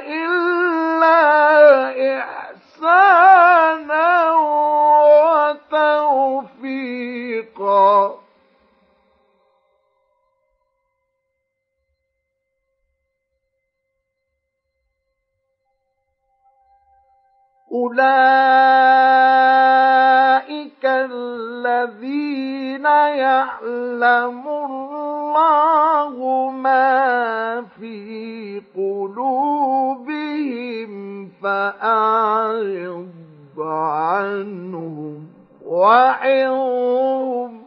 [0.00, 1.20] إلا
[2.18, 3.35] إحسانا.
[7.36, 8.16] وتوفيقا
[17.72, 18.76] أولئك
[20.84, 30.10] الذين يعلم الله ما في قلوبهم
[31.42, 33.08] فأعرض
[33.58, 35.35] عنهم.
[35.66, 37.62] وعظهم.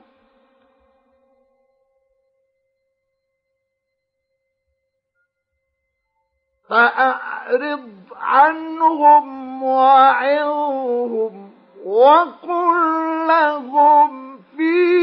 [6.70, 11.52] فأعرض عنهم وعظهم
[11.86, 15.00] وقل لهم في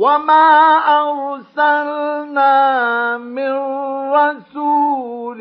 [0.00, 0.48] وما
[0.96, 2.54] أرسلنا
[3.18, 3.52] من
[4.16, 5.40] رسول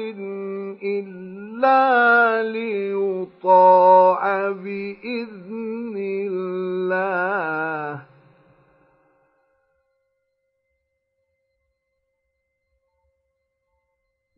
[0.83, 4.21] إلا ليطاع
[4.51, 5.95] بإذن
[6.27, 7.99] الله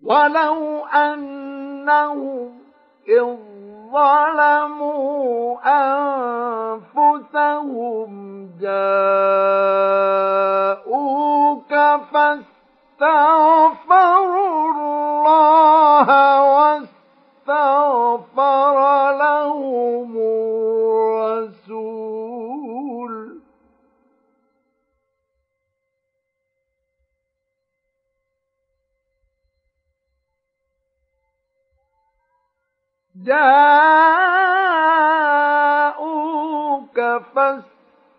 [0.04, 2.60] ولو أنهم
[3.10, 3.51] إذ
[3.92, 5.58] ظلموا
[7.02, 8.12] أنفسهم
[8.62, 8.92] جاءوك
[12.12, 16.08] فاستغفروا الله
[16.54, 18.78] واستغفر
[19.12, 22.01] لهم الرسول
[35.72, 36.98] جاءوك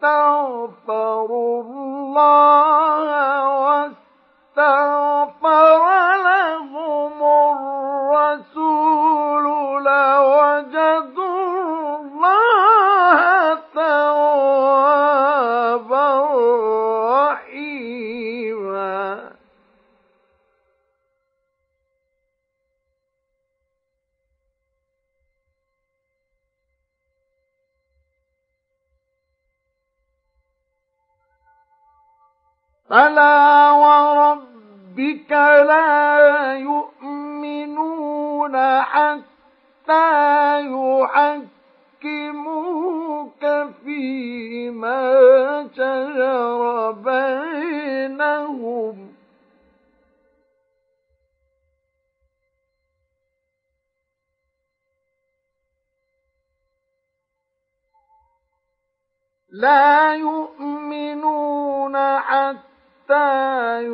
[0.03, 0.63] فاستغفروا
[1.63, 3.03] الله
[4.57, 5.81] واستغفر
[6.25, 6.42] لهم
[59.63, 63.85] لا يؤمنون حتى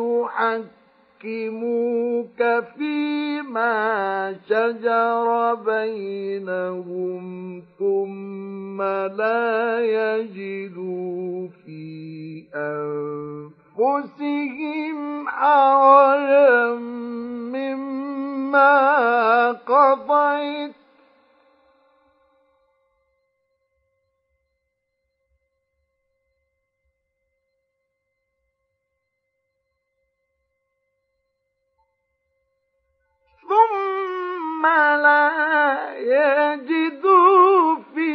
[1.21, 2.41] يحكموك
[2.79, 7.25] فيما شجر بينهم
[7.79, 12.45] ثم لا يجدوا في
[13.79, 16.75] أنفسهم حرجا
[17.55, 18.73] مما
[19.53, 20.88] قضيت
[33.49, 34.67] ثم
[34.97, 35.31] لا
[35.99, 38.13] يجدوا في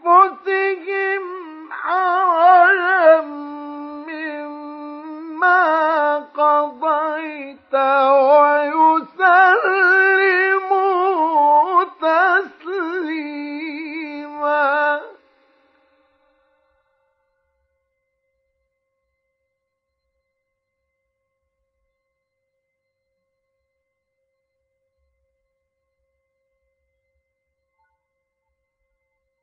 [0.00, 1.22] أنفسهم
[1.70, 3.20] حرجا
[4.08, 5.60] مما
[6.18, 8.59] قضيت ويسلموا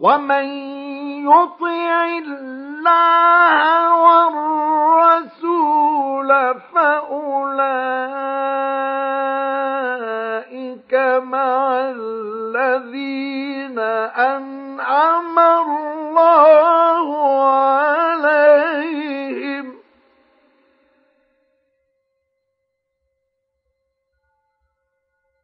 [0.00, 0.44] ومن
[1.28, 3.60] يطع الله
[4.80, 5.40] والرسول
[6.74, 7.74] فأولئك
[11.22, 17.08] مع الذين أنعم الله
[17.50, 18.70] عليهم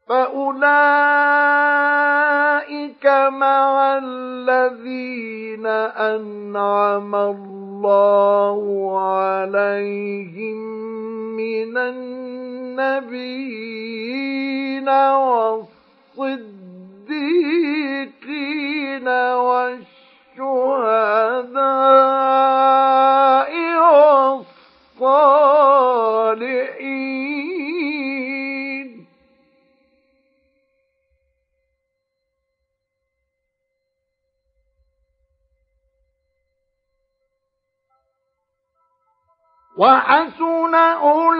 [0.09, 1.16] فأولئك
[3.31, 5.67] مع الذين
[5.97, 8.61] أنعم الله
[9.01, 10.57] عليهم
[11.37, 13.27] من النبيين
[17.77, 19.09] والصديقين
[22.67, 23.53] والشهداء
[25.01, 26.66] والصالحين
[39.77, 41.37] وحسن أولئك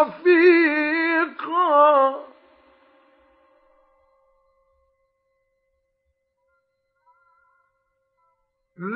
[0.00, 1.46] رفيقا.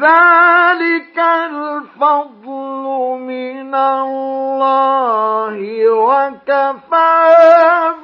[0.00, 2.84] ذلك الفضل
[3.20, 5.58] من الله
[5.90, 7.24] وكفى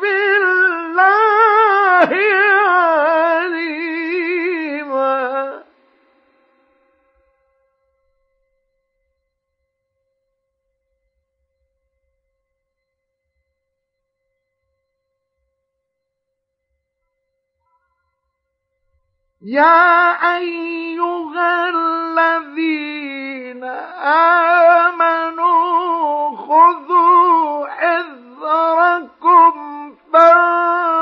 [0.00, 0.76] بالله
[19.46, 23.64] يا أيها الذين
[25.24, 29.52] آمنوا خذوا حذركم
[30.12, 30.95] فانفروا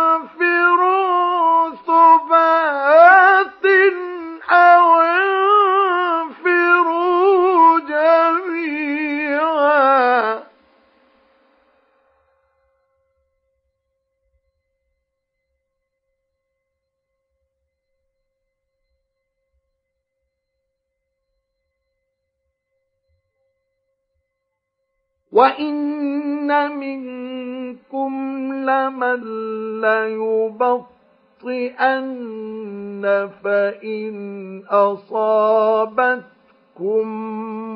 [25.35, 28.13] وإن منكم
[28.71, 29.21] لمن
[29.81, 30.95] ليبطئن
[33.45, 34.15] فإن
[34.71, 36.25] أصابتكم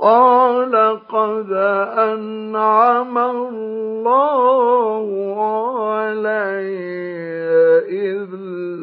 [0.05, 0.75] قال
[1.09, 1.51] قد
[1.97, 5.07] أنعم الله
[5.41, 6.77] علي
[7.89, 8.29] إذ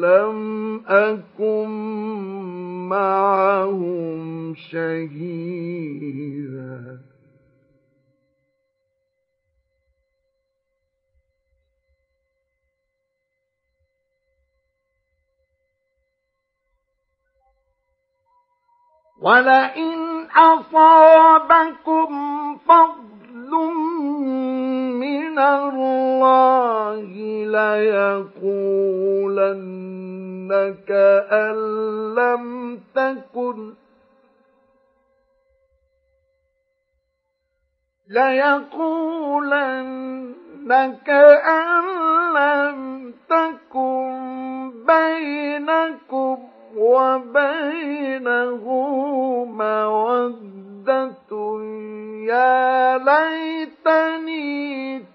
[0.03, 0.39] لم
[0.87, 1.69] أكن
[2.89, 5.93] معهم شهيدا.
[19.23, 22.09] ولئن أصابكم
[22.67, 23.51] فضل
[24.99, 27.05] من الله
[27.55, 28.93] ليقولن
[30.87, 31.55] كأن
[32.15, 33.73] لم تكن
[39.73, 41.83] ليقولن كأن
[42.33, 46.37] لم تكن بينكم
[46.77, 48.65] وبينه
[49.45, 51.31] مودة
[52.27, 54.53] يا ليتني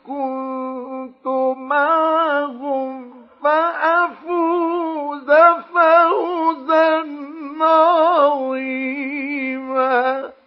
[0.06, 1.26] كنت
[1.56, 3.10] معهم
[3.43, 5.30] فأفوز
[5.74, 7.05] فوزا
[9.68, 10.38] عظيما.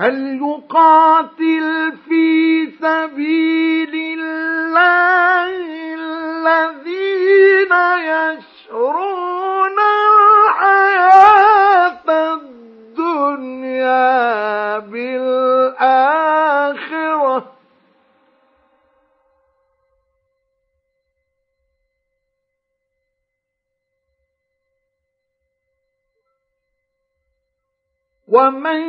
[0.00, 5.50] هل يقاتل في سبيل الله
[5.94, 9.78] الذين يشرون
[10.48, 12.06] الحياة
[12.98, 14.08] الدنيا
[14.78, 15.98] بالآخرة؟
[28.28, 28.80] ومن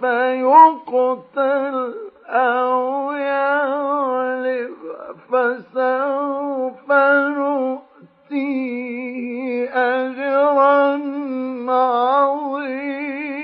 [0.00, 1.76] فيقتل
[2.26, 4.74] أو يغلب
[5.28, 6.92] فسوف
[8.12, 8.64] نؤتيه
[9.70, 10.84] أجرا
[11.68, 13.43] عظيما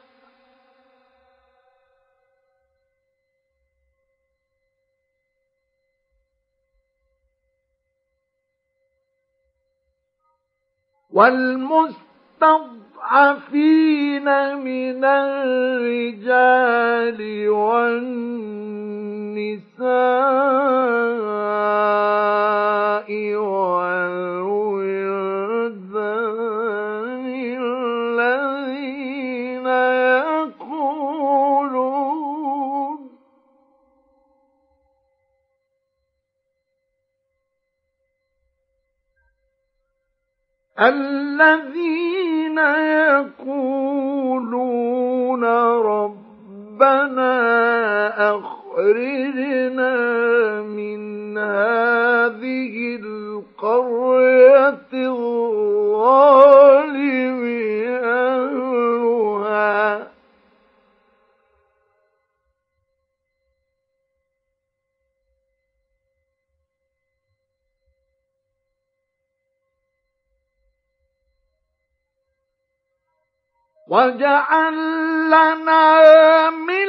[11.13, 12.57] والمستضعفين
[14.57, 16.39] من الرجال
[17.49, 18.31] والنساء
[40.81, 42.57] الذين
[43.47, 45.43] يقولون
[45.85, 47.31] ربنا
[48.35, 49.95] أخرجنا
[50.61, 57.00] من هذه القرية الظالم
[73.91, 74.75] واجعل
[75.27, 76.87] لنا من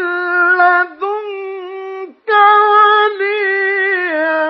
[0.58, 2.30] لدنك
[2.72, 4.46] وليا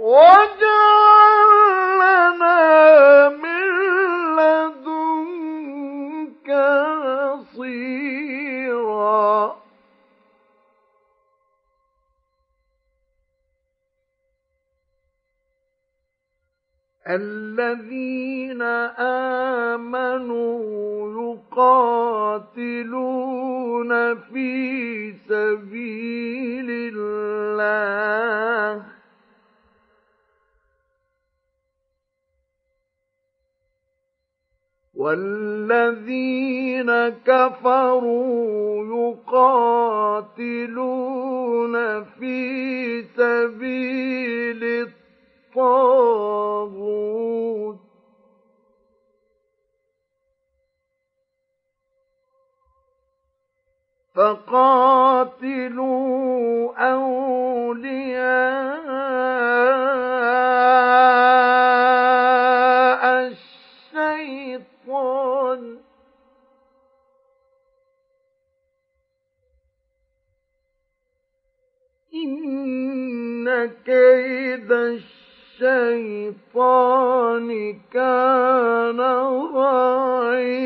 [0.00, 1.03] واجعل
[17.08, 18.62] الذين
[19.72, 21.34] آمنوا
[22.52, 28.84] يقاتلون في سبيل الله.
[34.94, 38.84] والذين كفروا
[40.24, 44.88] يقاتلون في سبيل
[45.56, 47.14] الطاغوت.
[54.14, 55.34] فقاتلوا
[56.92, 58.14] أولياء
[63.94, 64.74] الشيطان.
[72.14, 75.13] إن كيد الشيطان
[77.92, 78.96] كان
[79.54, 80.64] ضعيفا.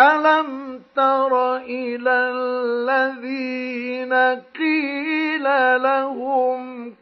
[0.00, 4.12] ألم تر إلى الذين
[4.58, 5.44] قيل
[5.82, 6.94] لهم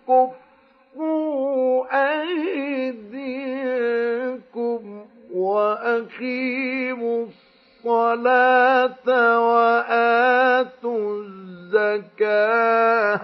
[1.92, 3.06] أيديكم
[5.34, 9.08] وأقيموا الصلاة
[9.40, 13.20] وآتوا الزكاة.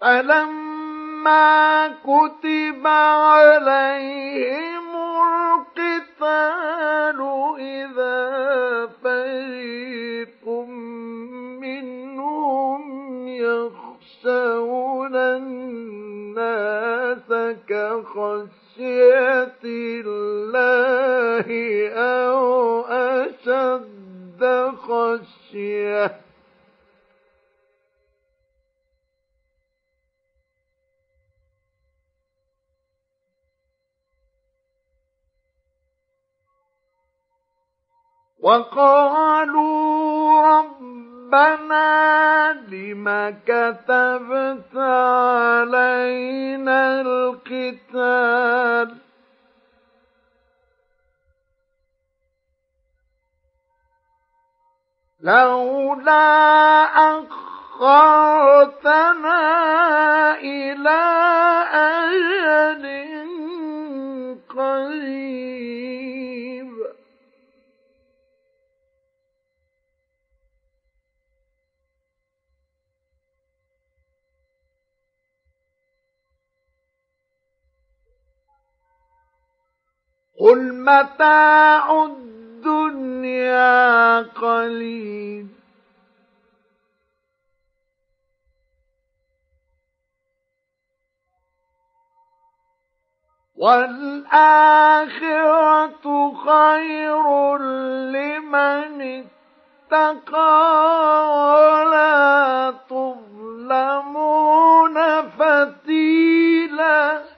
[0.00, 5.89] فلما كتب عليهم القتال
[7.58, 10.48] إذا فريق
[11.60, 12.82] منهم
[13.28, 15.96] يخشون الناس
[17.68, 21.48] كخشية الله
[21.92, 24.42] أو أشد
[24.76, 26.29] خشيه
[38.42, 43.06] وقالوا ربنا لم
[43.46, 46.20] كتبت علينا
[47.00, 48.96] القتال.
[55.20, 56.84] لولا
[57.80, 58.30] أخرتنا
[60.40, 61.00] إلى
[61.72, 62.84] أجل
[64.48, 66.19] قريب.
[80.40, 85.46] قل متاع الدنيا قليل.
[93.56, 94.76] والآخرة
[96.46, 99.24] خير لمن
[99.92, 104.94] اتقى ولا تظلمون
[105.28, 107.29] فتيلاً.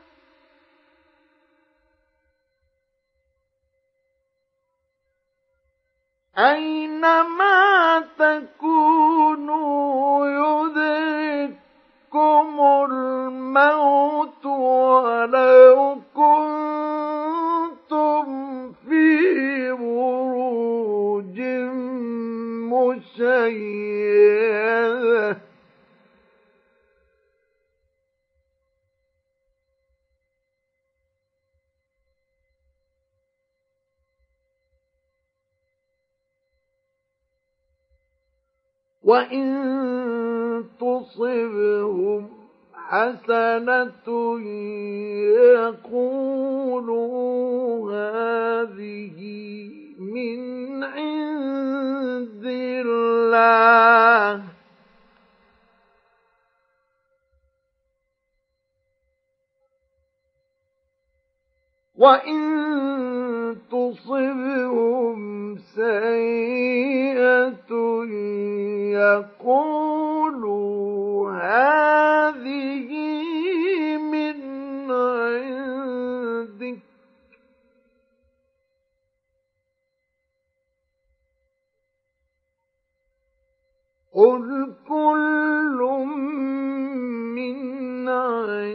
[6.39, 9.93] أينما تكونوا
[10.73, 11.57] يدرككم
[12.91, 18.27] الموت ولو كنتم
[18.73, 21.41] في بروج
[24.03, 25.52] مشيده
[39.13, 42.29] وإن تصبهم
[42.75, 44.09] حسنة
[46.73, 49.19] يقولوا هذه
[49.99, 50.41] من
[50.85, 54.43] عند الله
[62.03, 62.43] وإن
[63.71, 65.21] تصبهم
[65.75, 66.63] سيئة
[69.43, 70.63] يقولوا
[71.31, 72.91] هذه
[73.99, 74.39] من
[74.91, 76.79] عندك
[84.15, 85.81] قل كل
[87.35, 88.73] من عند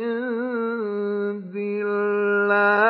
[1.56, 2.88] الله.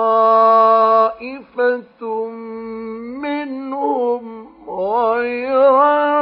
[3.22, 6.13] منهم غير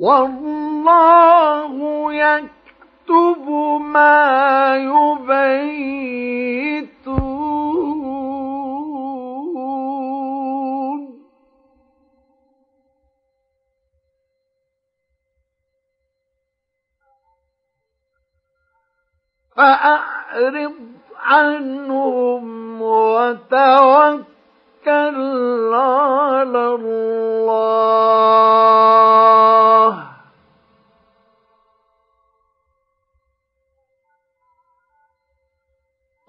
[0.00, 1.74] والله
[2.12, 3.48] يكتب
[3.80, 5.60] ما يبيتون.
[19.56, 20.74] فأعرض
[21.16, 24.24] عنهم وتوكل
[25.74, 28.20] على الله.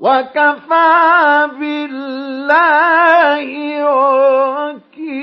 [0.01, 3.45] وكفى بالله
[4.65, 5.21] وكيلا.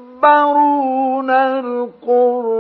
[1.30, 2.56] القرآن؟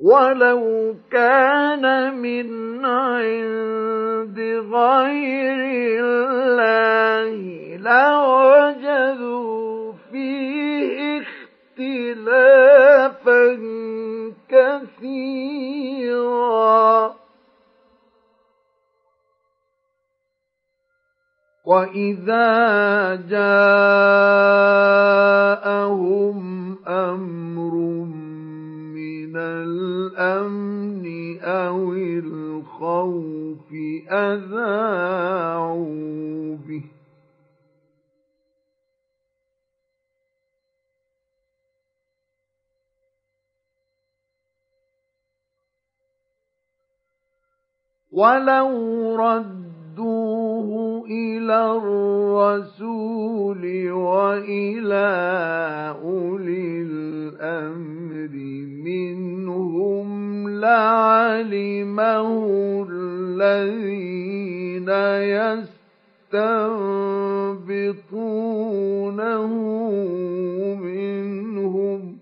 [0.00, 4.38] ولو كان من عند
[4.72, 5.60] غير
[6.00, 7.36] الله
[7.76, 9.12] لوجدوا
[10.12, 11.20] فيه
[11.78, 13.44] اختلافا
[14.48, 16.30] كثيرا
[21.64, 24.00] واذا جاءهم
[26.88, 27.74] أمر
[29.30, 31.06] من الأمن
[31.40, 33.72] أو الخوف
[34.10, 35.76] أذاعوا
[36.56, 36.84] به.
[48.12, 49.16] ولو
[50.00, 53.62] ردوه إلى الرسول
[53.92, 55.10] وإلى
[56.02, 58.32] أولي الأمر
[58.84, 60.08] منهم
[60.60, 62.28] لعلمه
[62.90, 64.88] الذين
[67.60, 69.50] يستنبطونه
[70.82, 72.19] منهم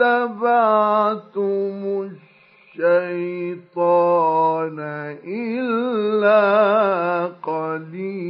[0.00, 1.80] لاتبعتم
[2.76, 4.78] الشيطان
[5.26, 6.46] إلا
[7.42, 8.26] قليلاً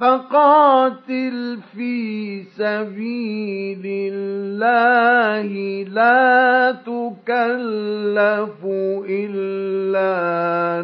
[0.00, 3.82] فقاتل في سبيل
[4.14, 8.64] الله لا تكلف
[9.08, 10.12] إلا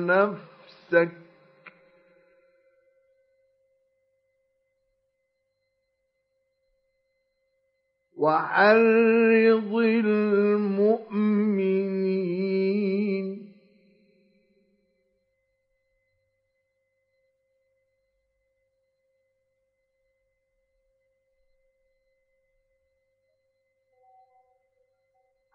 [0.05, 1.24] نفسك.
[8.16, 11.24] وحرض المؤمنين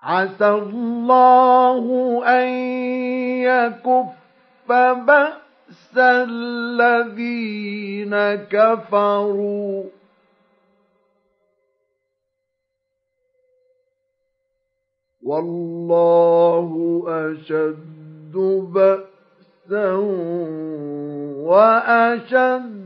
[0.03, 1.85] عسى الله
[2.25, 2.47] أن
[3.43, 4.05] يكف
[4.69, 9.83] بأس الذين كفروا.
[15.23, 18.35] والله أشد
[18.73, 19.93] بأسا
[21.45, 22.79] وأشد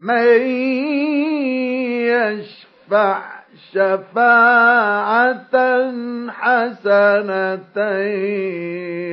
[0.00, 0.40] من
[2.08, 3.40] يشفع
[3.72, 5.56] شفاعة
[6.30, 7.78] حسنة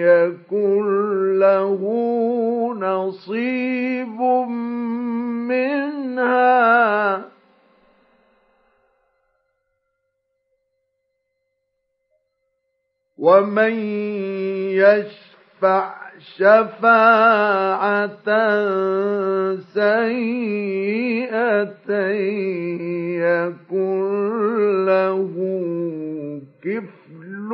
[0.07, 1.81] يكن له
[2.79, 4.21] نصيب
[5.49, 7.23] منها
[13.17, 13.73] ومن
[14.71, 18.27] يشفع شفاعة
[19.73, 21.37] سيئة
[23.23, 25.33] يكن له
[26.63, 27.49] كفل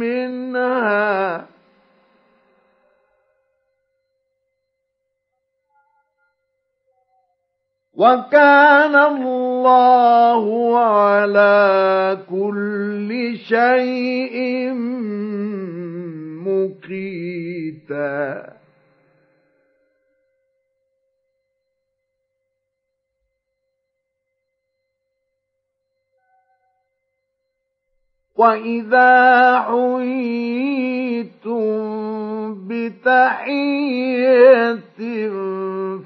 [0.00, 1.46] منها.
[7.94, 14.72] وكان الله على كل شيء
[16.46, 18.32] مقيتا.
[28.36, 30.32] وإذا حييتم
[32.68, 34.12] بتحية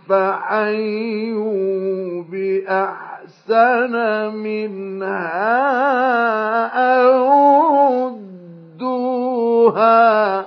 [0.08, 1.56] فحيوا
[2.22, 3.94] بأحسن
[4.36, 5.46] منها
[6.66, 8.25] أو
[8.76, 10.46] ردوها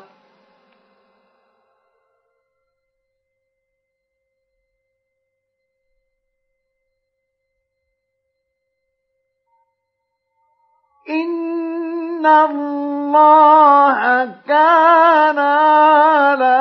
[11.10, 14.00] إن الله
[14.48, 16.60] كان على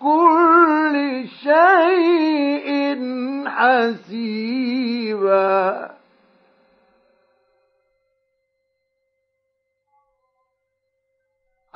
[0.00, 2.76] كل شيء
[3.46, 4.86] حسيبا.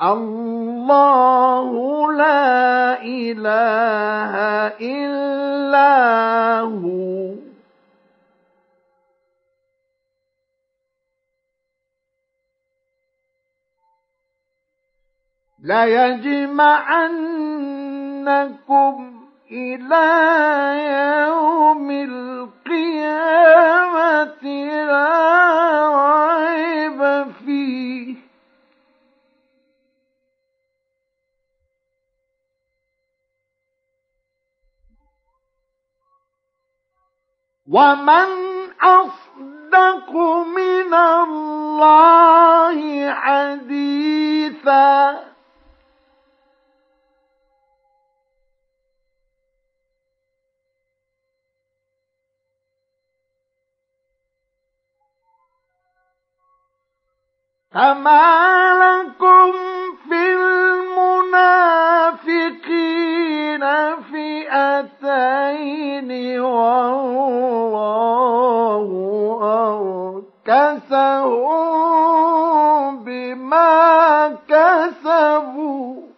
[0.01, 1.67] الله
[2.13, 4.33] لا إله
[4.81, 5.91] إلا
[6.59, 7.21] هو.
[17.91, 19.13] ليجمعنكم
[19.51, 20.07] إلى
[21.27, 23.21] يوم القيامة
[24.85, 26.50] لا
[37.71, 38.27] ومن
[38.83, 40.11] أصدق
[40.55, 45.19] من الله حديثا
[57.73, 59.51] فما لكم
[60.09, 61.63] في المنافقين
[64.11, 65.59] فئتين
[66.39, 67.61] والله
[70.47, 71.61] أركسهم
[73.03, 76.10] بما كسبوا.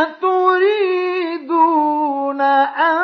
[0.00, 1.52] أتريدون
[2.40, 2.98] أن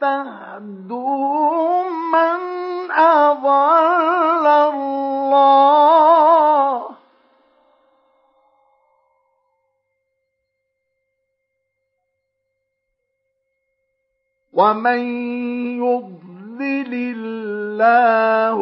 [0.00, 1.82] تهدوا
[2.12, 2.40] من
[2.90, 5.50] أضل الله؟
[14.52, 15.00] ومن
[15.80, 18.58] يضلل الله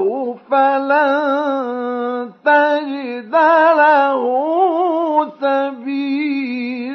[0.51, 3.35] فلن تجد
[3.83, 4.23] له
[5.41, 6.88] سبيلا.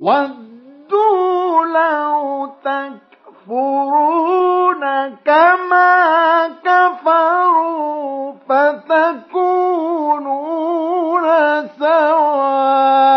[0.00, 4.00] ودوا لو تكفرون
[5.24, 10.00] كما كفروا فتكونون
[11.78, 13.10] سواء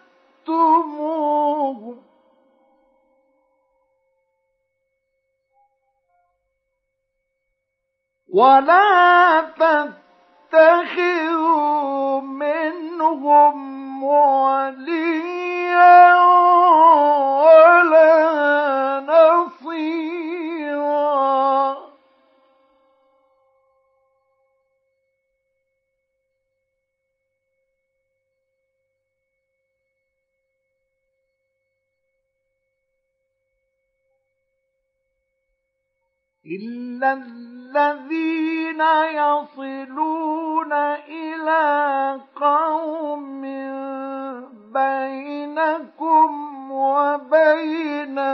[8.33, 10.04] ولا تتبعوا
[10.51, 14.95] تتخذوا منهم وليا
[17.41, 18.74] ولا
[36.45, 38.81] إلا الذين
[39.17, 40.73] يصلون
[41.09, 43.41] إلى قوم
[44.73, 46.31] بينكم
[46.71, 48.25] وبينهم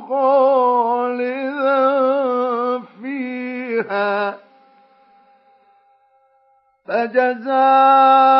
[0.09, 1.79] خالدا
[3.03, 4.39] فيها
[6.87, 8.39] فجزاؤه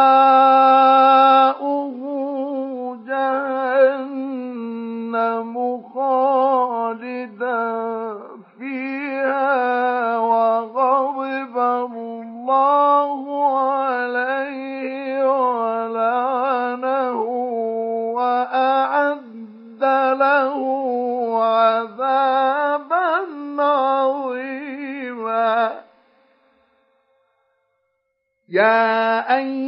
[29.29, 29.68] أن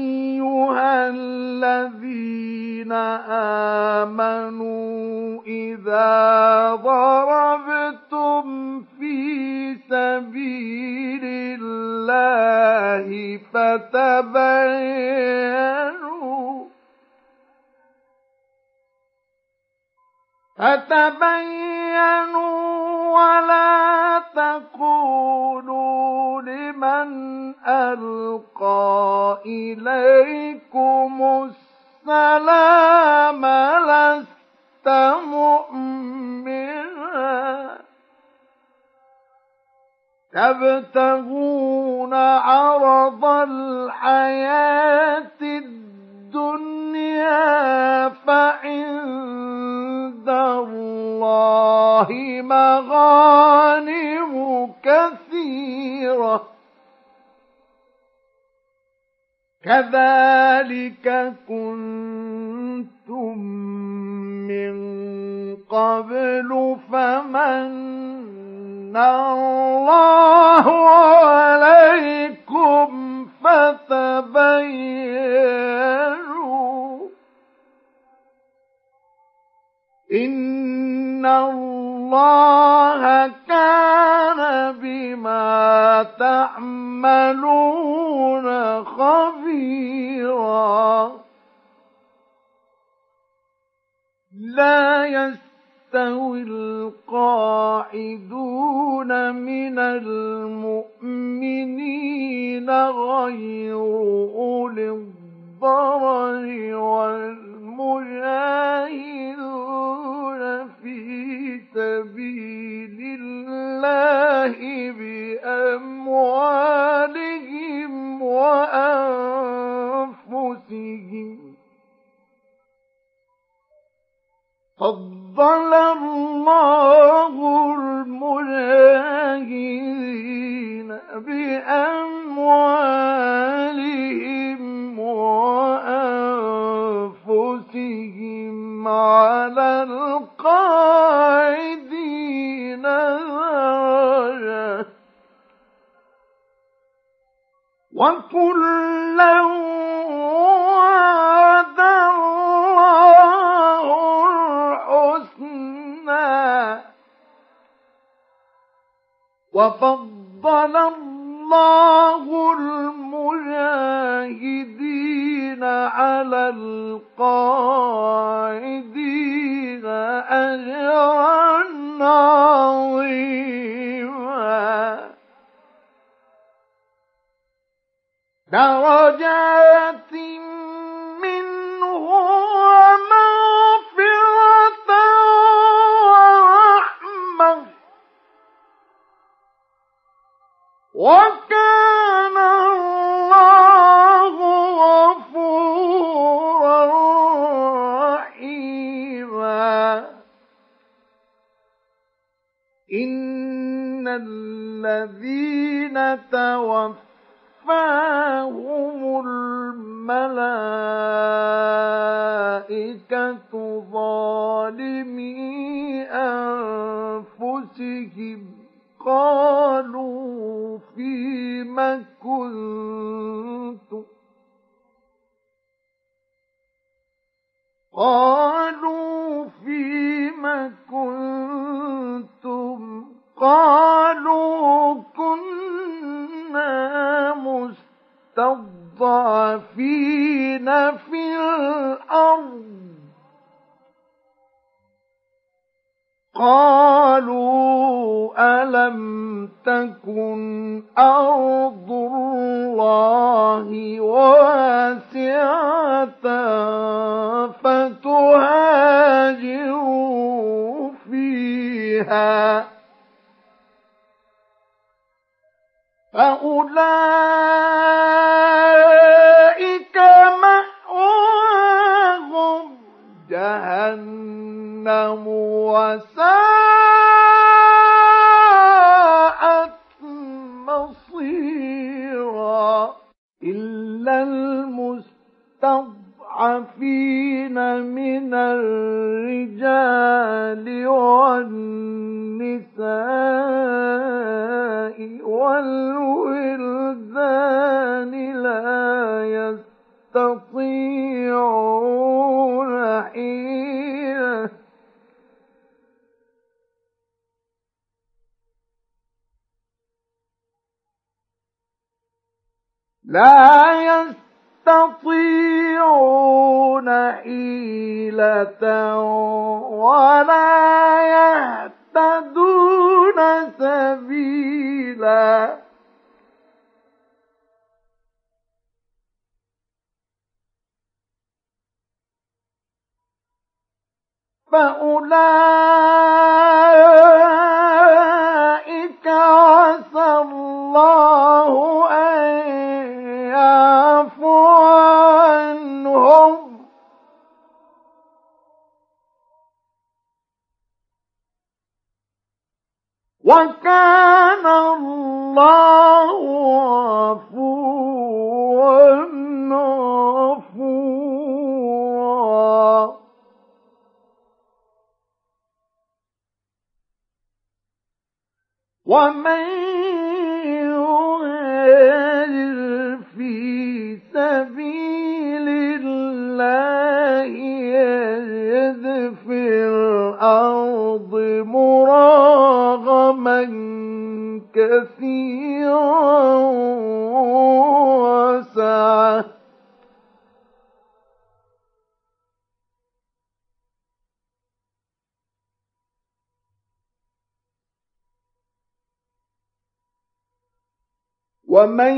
[401.60, 401.96] ومن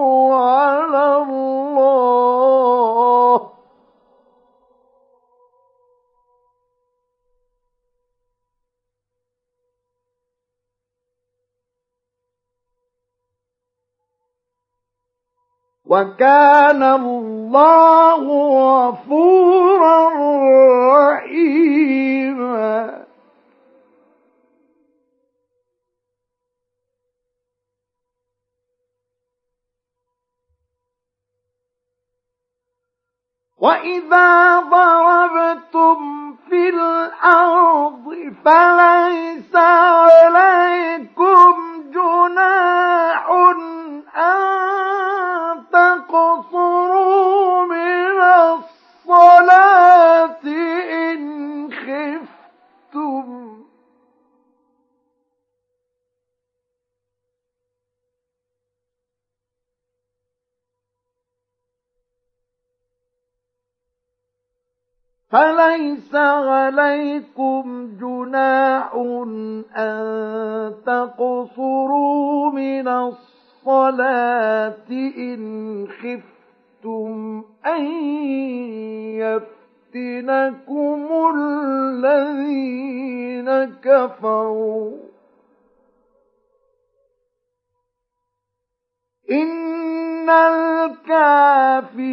[15.90, 18.22] وكان الله
[18.90, 19.98] غفورا
[21.14, 22.70] رحيما.
[33.58, 35.98] وإذا ضربتم
[36.48, 41.54] في الأرض فليس عليكم
[41.92, 43.30] جناح
[44.16, 44.70] أن
[45.72, 48.20] تقصروا من
[49.08, 50.44] الصلاة
[51.12, 53.50] إن خفتم.
[65.30, 68.94] فليس عليكم جناح
[69.76, 77.84] أن تقصروا من الصلاة إن خفتم أن
[79.94, 82.04] يفتنكم الذين
[83.64, 84.92] كفروا.
[89.30, 92.10] إن الكافرين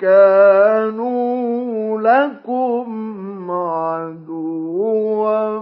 [0.00, 5.60] كانوا لكم عدوا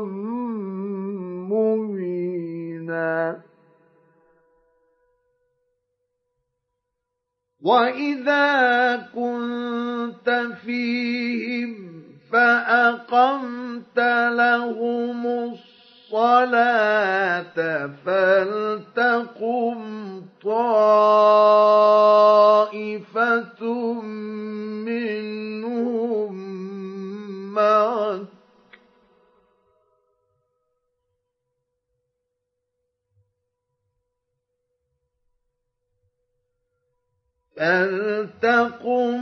[1.51, 3.48] مبينا.
[7.69, 10.29] وإذا كنت
[10.65, 11.75] فيهم
[12.33, 13.99] فأقمت
[14.33, 15.27] لهم
[16.13, 17.59] الصلاة
[18.07, 19.81] فلتقم
[20.45, 21.43] طائفة
[24.89, 26.35] منهم
[27.55, 28.38] معك
[37.59, 39.21] فلتقم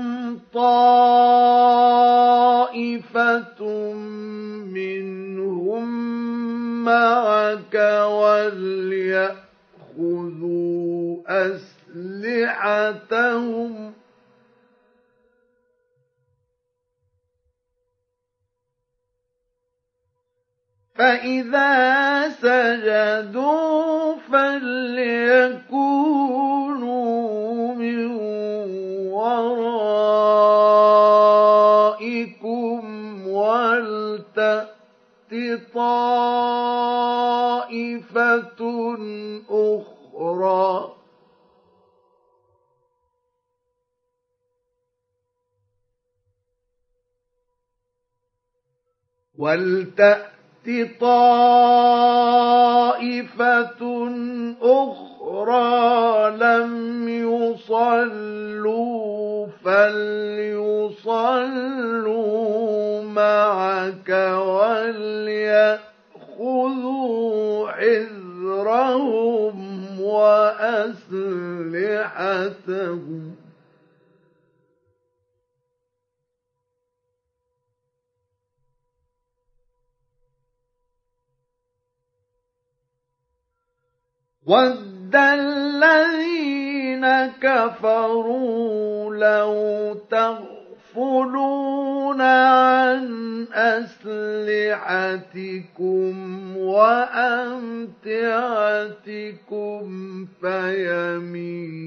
[0.54, 1.52] طائفة
[4.72, 5.86] منهم
[6.84, 9.36] معك وليأخذوا
[12.86, 13.92] أسلحتهم
[20.98, 25.76] فإذا سجدوا فليكونوا
[27.74, 28.16] من
[29.12, 30.06] ورائكم
[33.28, 34.72] ولتأت
[35.74, 36.46] طائفة
[39.50, 40.92] أخرى
[49.38, 50.35] ولتأت
[51.00, 52.56] طائفة
[54.62, 58.76] أخرى لم يصلوا
[59.64, 60.66] فليصلوا
[63.02, 64.08] معك
[64.46, 65.76] وليأخذوا
[67.70, 69.56] حذرهم
[70.00, 71.06] وأسلحتهم.
[84.46, 87.06] ود الذين
[87.42, 93.06] كفروا لو تغفلون عن
[93.52, 94.06] أسلحتكم
[96.56, 98.26] وأمتعتكم
[100.40, 101.86] فيميلون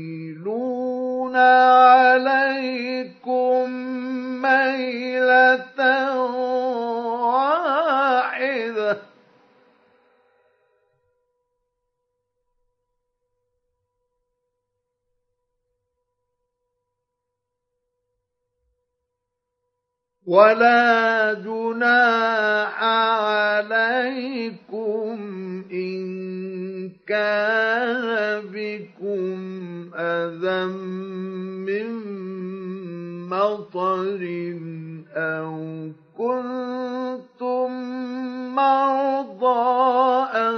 [2.15, 3.69] عليكم
[4.41, 5.79] ميلة
[7.21, 8.97] واحدة
[20.29, 22.83] ولا جناح
[23.63, 25.17] عليكم
[25.71, 25.99] إن
[27.07, 29.37] كان بكم
[29.95, 30.65] أذى
[31.65, 31.89] من
[33.29, 34.21] مطر
[35.15, 37.69] أو كنتم
[38.55, 40.55] مرضى أن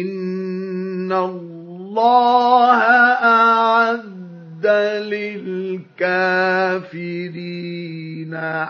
[0.00, 2.80] إن الله
[3.24, 4.66] أعد
[5.08, 5.94] للكافرين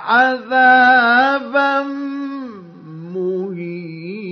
[0.05, 1.83] عذابا
[3.15, 4.29] مهينا.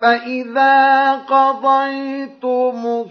[0.00, 3.04] فإذا قضيتم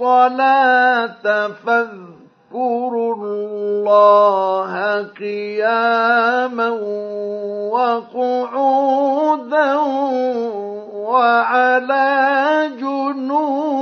[0.00, 6.68] الصلاة فاذكروا الله قياما
[7.70, 9.74] وقعودا
[10.94, 13.73] وعلى جنوبكم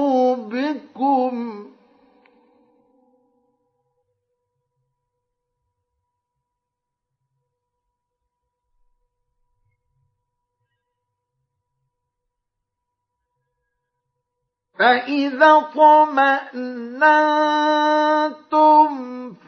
[14.82, 16.52] فإذا طمأنتم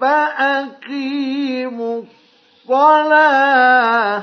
[0.01, 2.03] فأقيموا
[2.63, 4.23] الصلاة.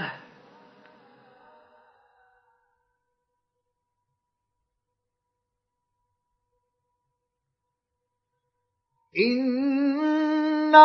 [9.18, 10.76] إن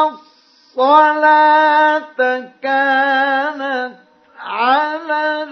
[0.70, 1.40] الصلاة
[2.62, 3.96] كانت
[4.38, 5.42] على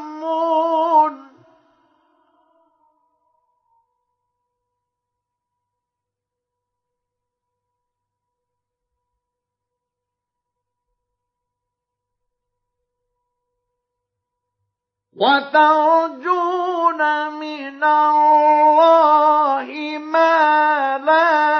[15.18, 17.02] وترجون
[17.40, 19.68] من الله
[19.98, 21.58] ما لا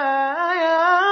[0.54, 1.07] يرجون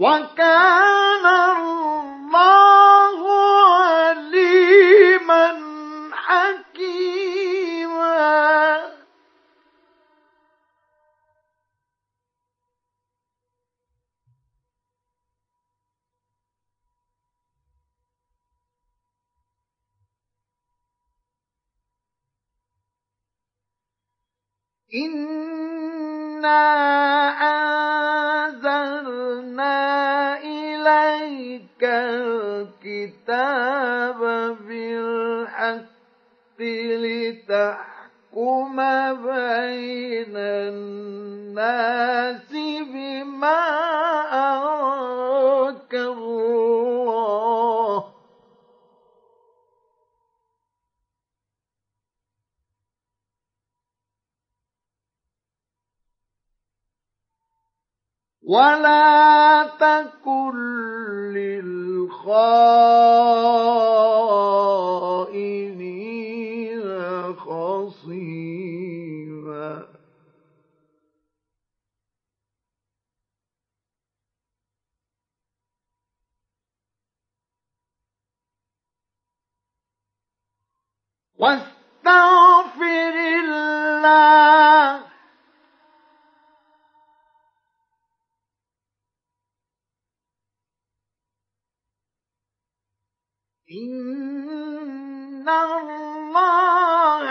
[0.00, 3.20] وكان الله
[3.76, 5.44] عليما
[6.12, 6.70] حكيما.
[28.60, 29.78] أنزلنا
[30.38, 31.82] إليك
[32.84, 34.20] الكتاب
[34.66, 36.60] بالحق
[37.40, 38.76] لتحكم
[39.24, 42.50] بين الناس
[42.92, 43.62] بما
[44.32, 48.04] أراك الله
[58.50, 60.54] ولا تكن
[66.00, 68.60] للخائنين خصيما
[81.38, 83.14] واستغفر
[83.44, 85.00] الله
[93.70, 97.26] إن الله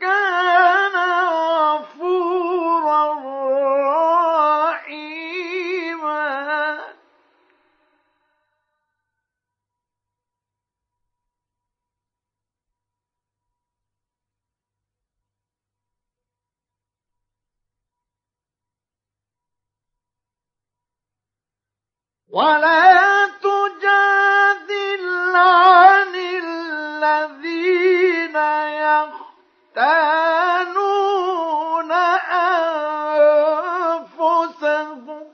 [0.00, 0.96] كان
[1.26, 3.04] غفورا
[4.62, 4.69] رحيما
[22.32, 25.04] ولا تجادل
[25.36, 27.56] عن الذين
[29.76, 30.32] يختانون
[34.20, 35.30] أنفسهم.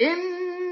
[0.00, 0.71] إن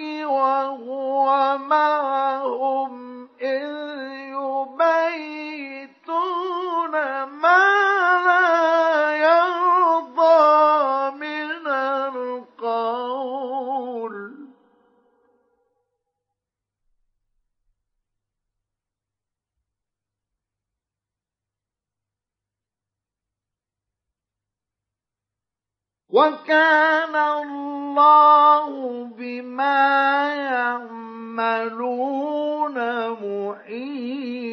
[0.00, 3.07] وهو معهم
[26.18, 28.70] وكان الله
[29.04, 29.80] بما
[30.34, 31.78] يعملون
[33.10, 34.48] محيطا.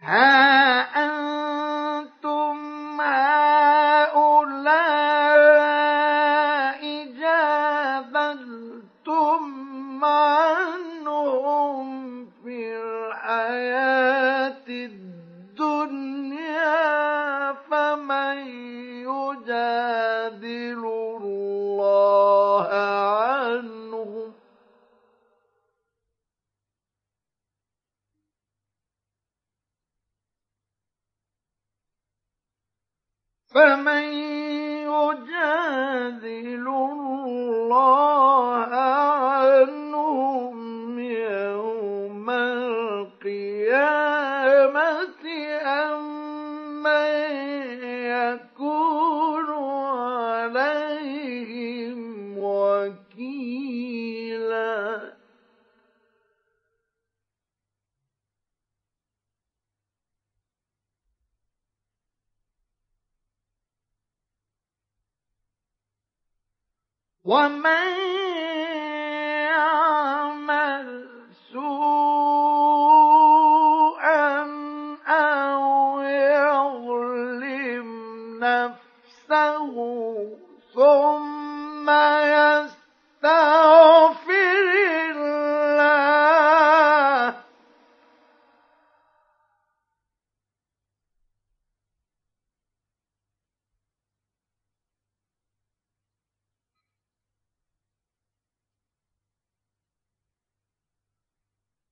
[0.00, 2.56] ها أنتم
[3.00, 4.66] هؤلاء
[10.04, 11.86] عنهم
[12.44, 16.36] في الحياة الدنيا
[17.52, 18.38] فمن
[19.06, 24.32] يجادل الله عنهم
[33.54, 34.02] فمن
[34.92, 38.15] يجادل الله
[67.26, 68.25] ومن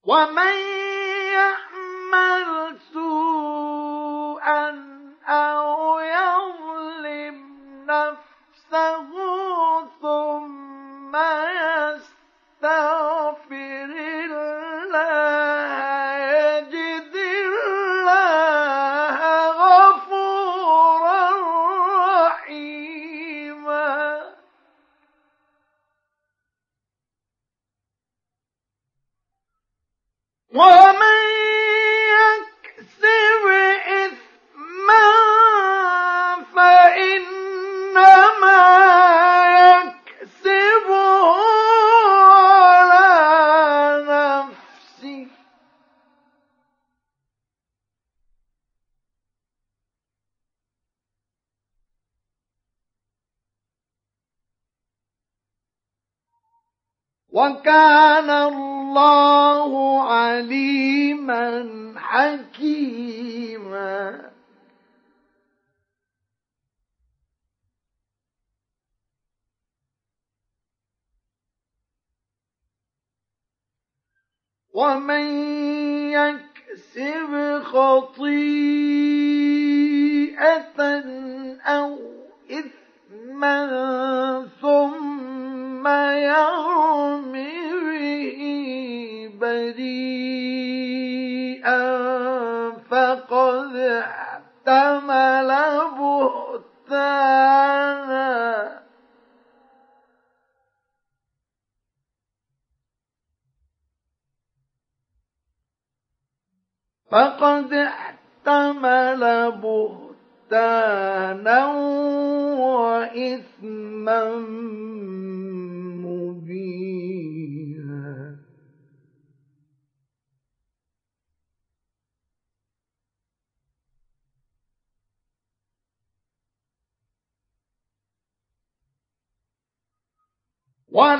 [0.05, 0.64] ومن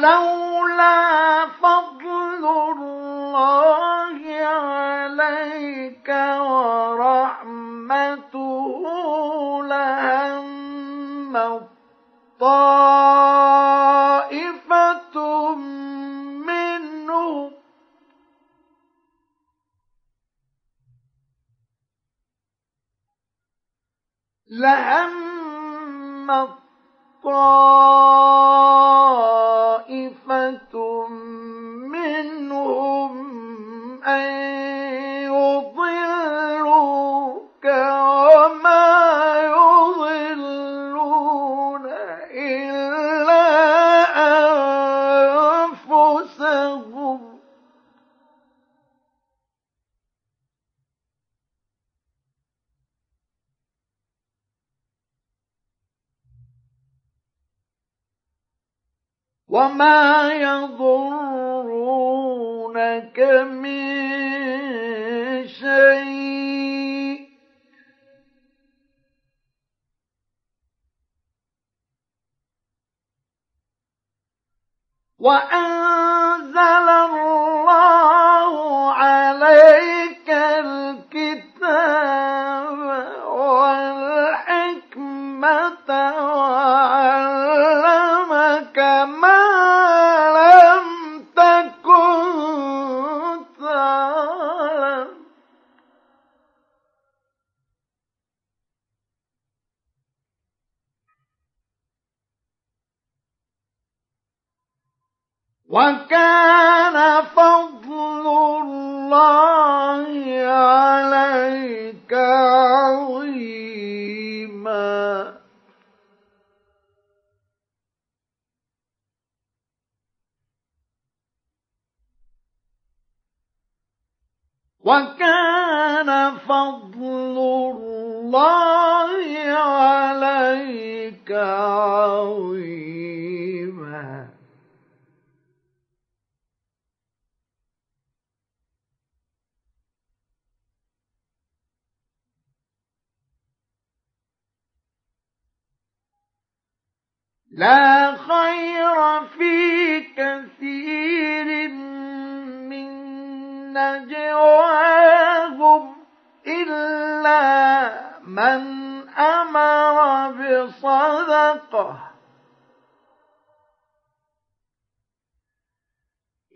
[0.05, 0.34] ولولا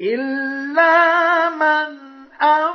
[0.00, 1.98] إلا من
[2.42, 2.67] أمر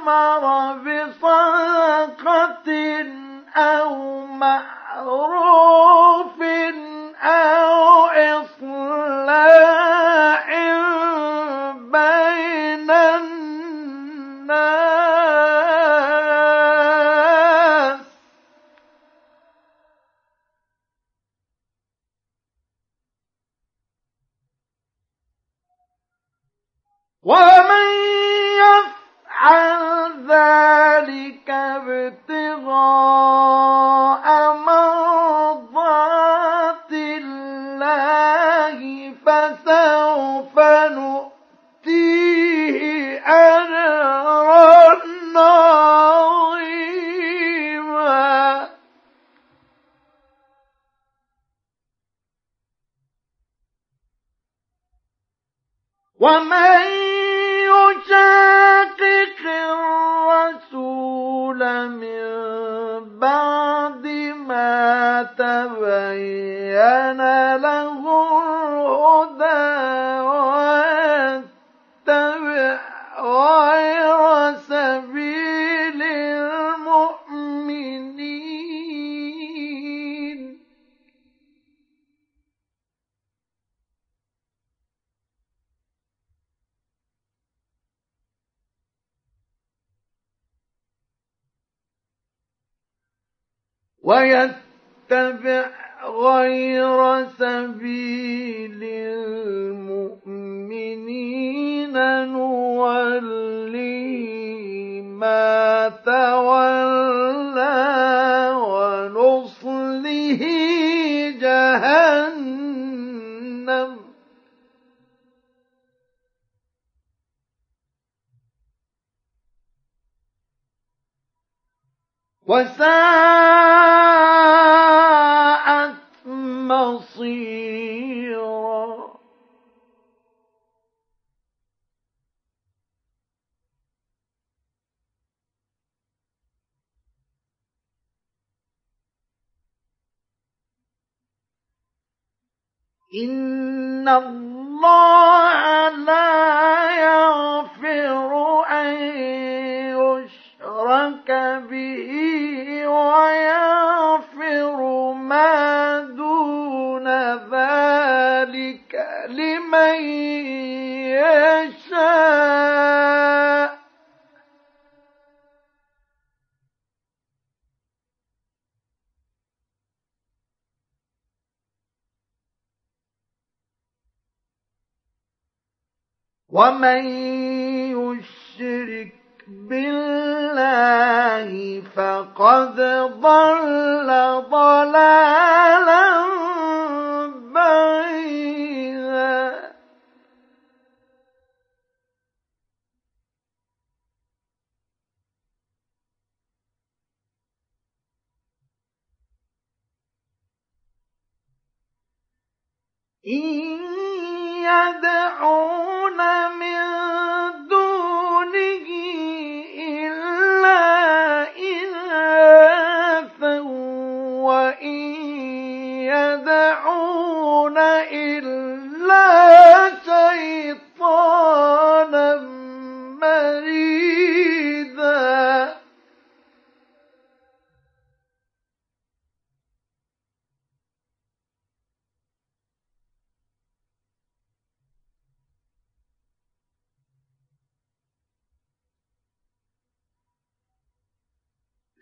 [176.54, 177.23] ومن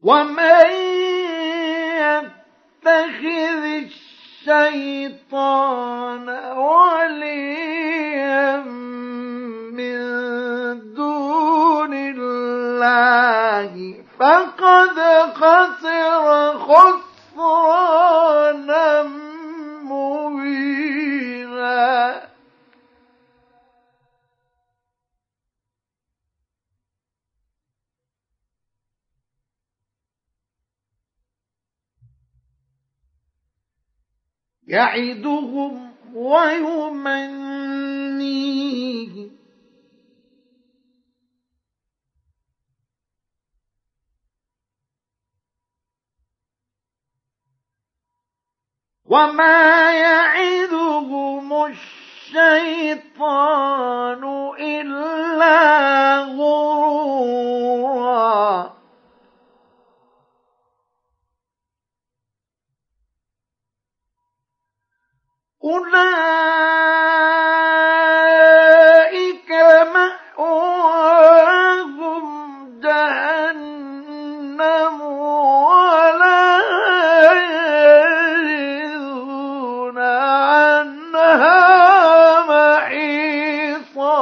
[0.04, 0.72] ومن
[2.02, 3.64] يتخذ
[4.48, 7.78] الشيطان وليا
[9.72, 9.98] من
[10.94, 13.72] دون الله
[14.20, 14.98] فقد
[15.36, 17.91] خسر خسرانا
[34.72, 37.72] يعدهم ويمنيهم.
[49.06, 51.66] وما يعدهم
[52.32, 53.02] الشيطان
[54.60, 57.62] إلا غرورا.
[68.62, 69.52] أولئك
[70.38, 72.26] مأواهم
[72.82, 74.22] جهنم
[75.02, 76.58] ولا
[78.84, 81.60] يجدون عنها
[82.50, 84.22] محيصا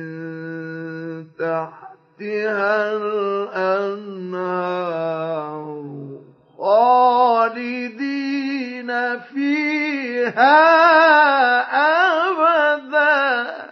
[2.21, 4.41] تحتها الأنهار
[6.57, 10.61] خالدين فيها
[12.77, 13.71] أبدا.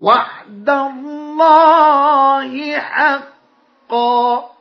[0.00, 4.52] وعد الله حقا.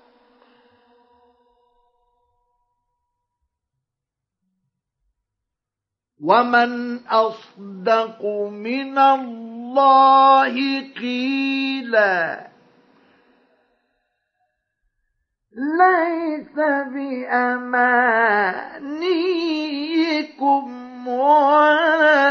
[6.23, 10.53] ومن اصدق من الله
[10.99, 12.47] قيلا
[15.53, 16.55] ليس
[16.93, 17.47] بامانيكم
[21.07, 22.21] ولا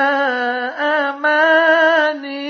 [1.11, 2.50] اماني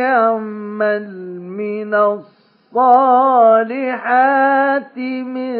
[0.00, 1.06] يعمل
[1.40, 1.94] من
[2.74, 3.74] الصالحات
[4.98, 5.54] من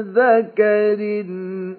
[0.00, 1.24] ذكر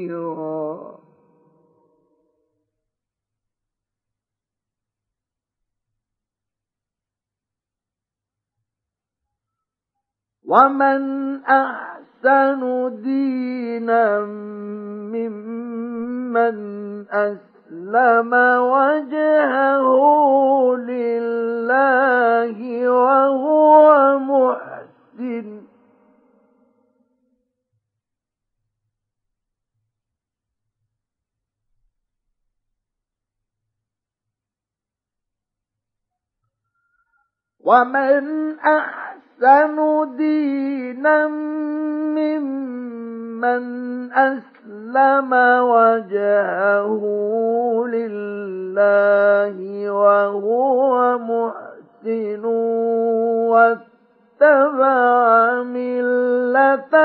[10.45, 11.01] ومن
[11.45, 12.06] أحسن
[12.89, 14.21] دينا
[15.13, 16.57] ممن
[17.11, 19.87] أسلم وجهه
[20.77, 22.59] لله
[22.91, 25.63] وهو محسن.
[37.67, 39.26] ومن أحسن
[40.17, 41.27] دينا
[42.17, 43.65] ممن
[44.13, 45.33] أسلم
[45.63, 47.03] وجهه
[47.87, 49.57] لله
[49.91, 52.45] وهو محسن
[54.41, 56.97] واتبع ملة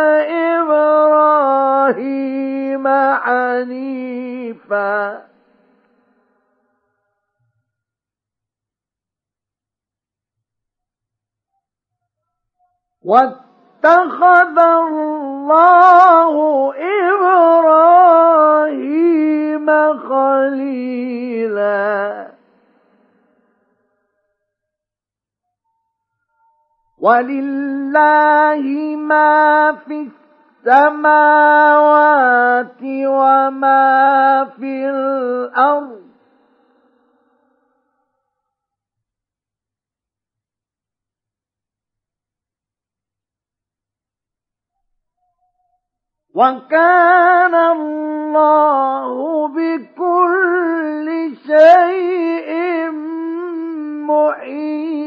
[0.61, 2.07] إبراهيم
[3.23, 4.11] حنيفاً
[13.05, 16.33] واتخذ الله
[17.09, 18.37] إبراهيم
[19.97, 21.11] خليلا.
[27.01, 28.61] ولله
[28.95, 30.09] ما في
[30.67, 31.51] السماوات
[33.05, 36.10] وما في الأرض.
[46.33, 51.07] وكان الله بكل
[51.47, 52.91] شيء
[54.07, 55.01] محيطا.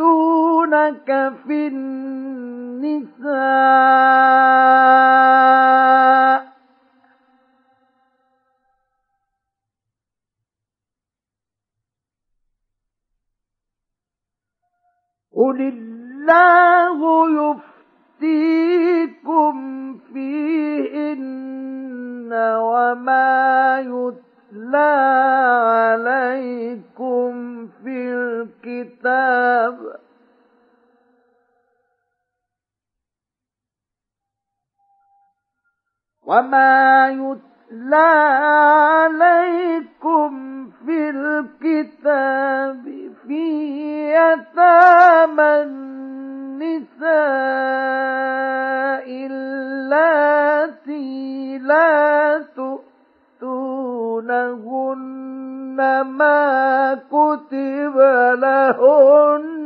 [0.00, 3.26] ويستفتونك في النساء.
[15.36, 16.98] قل الله
[18.20, 19.54] يفتيكم
[20.12, 21.26] فيهن
[22.60, 23.80] وما
[24.52, 24.76] يتلى
[26.06, 29.96] عليكم في الكتاب.
[36.26, 37.96] وما يتلى
[39.06, 40.30] عليكم
[40.86, 42.82] في الكتاب
[43.26, 43.44] في
[44.14, 47.06] يتامى النساء
[49.26, 51.08] اللاتي
[51.58, 52.42] لا
[53.40, 54.96] تؤتونهن
[56.00, 57.96] ما كتب
[58.40, 59.56] لهن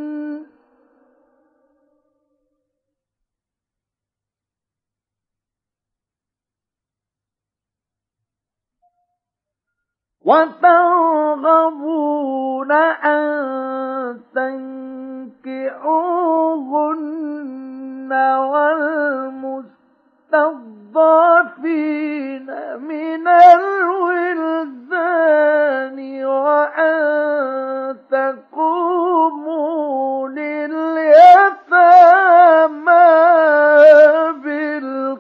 [10.25, 11.93] وترغبون
[12.73, 15.91] أن تنكحوهن
[21.31, 22.47] والمستضعفين
[22.79, 24.81] من الولدان
[26.25, 29.49] وأن تقوموا
[30.29, 31.91] لليتامى
[34.45, 35.20] بالقسط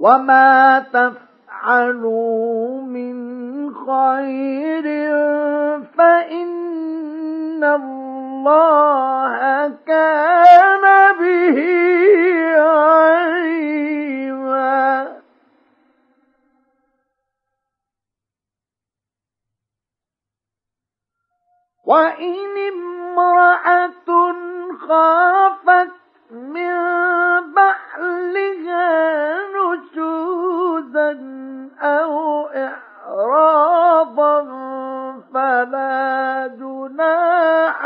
[0.00, 3.14] وما تفعلوا من
[3.74, 4.82] خير
[5.98, 9.38] فإن الله
[9.86, 10.84] كان
[11.20, 11.58] به
[12.60, 13.60] عليما
[21.84, 22.38] وإن
[22.72, 24.32] امرأة
[24.88, 25.90] خافت
[26.30, 27.19] من
[27.56, 31.10] بعلها نشوزا
[31.82, 34.40] أو إعراضا
[35.34, 37.84] فلا جناح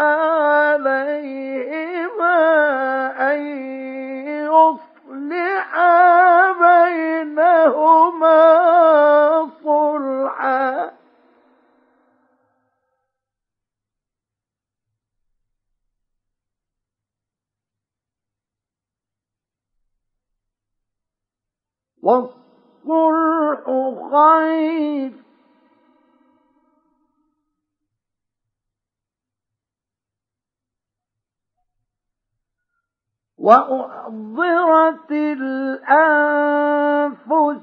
[22.05, 23.65] والصلح
[24.13, 25.13] خير.
[33.39, 36.51] وأحضرت الأنفس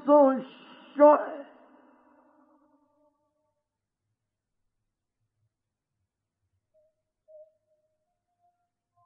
[0.08, 1.28] الشح.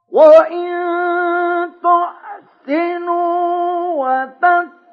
[0.09, 0.67] وإن
[1.83, 3.27] تحسنوا
[3.97, 4.86] وتتقوا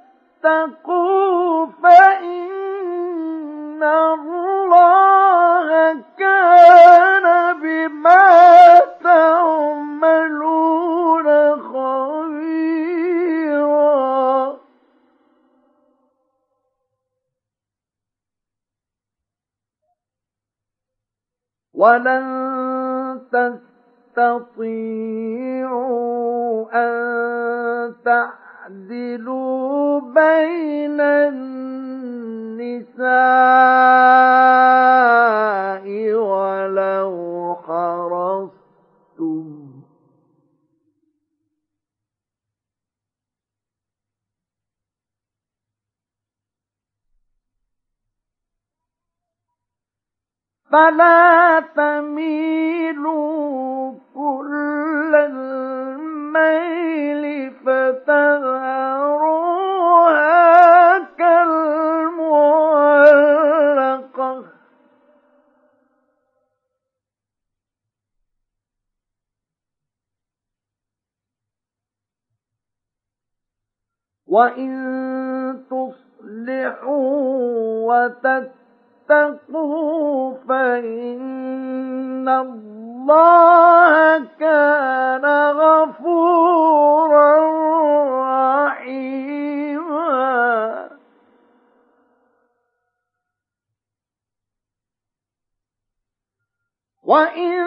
[1.83, 5.69] فإن الله
[6.19, 8.55] كان بما
[11.73, 12.45] خبيرا.
[21.75, 22.25] ولن
[23.33, 24.65] تستطيعوا
[26.73, 26.95] أن
[28.89, 31.95] تعدلوا بين النساء
[36.15, 38.65] ولو حرصتم
[50.71, 53.15] فلا تميلوا
[54.15, 55.15] كل
[56.37, 58.19] الميل فتذروها
[61.19, 62.55] كالمعلقة.
[74.27, 77.05] وإن تصلحوا
[77.87, 78.64] وتتقوا
[80.49, 87.31] فإن الله كان غفورا
[88.67, 90.05] رحيما.
[97.05, 97.65] وإن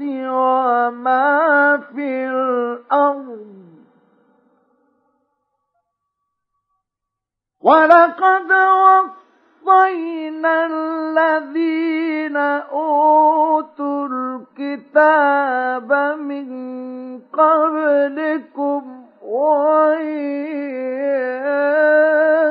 [0.00, 3.73] وما في الأرض.
[7.64, 8.50] ولقد
[9.64, 16.48] وصينا الذين أوتوا الكتاب من
[17.32, 18.82] قبلكم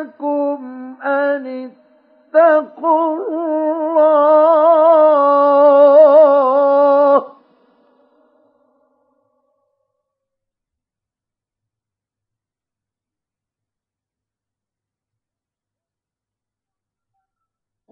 [0.04, 1.72] وإياكم أن
[2.36, 4.44] اتقوا الله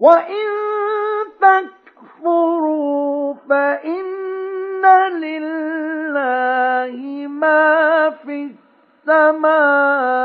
[0.02, 0.46] وإن
[1.40, 4.84] تكفروا فإن
[5.22, 6.96] لله
[7.28, 8.50] ما في
[9.08, 10.22] السماوات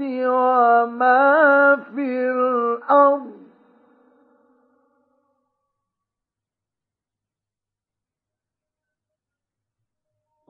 [0.00, 3.39] وما في الأرض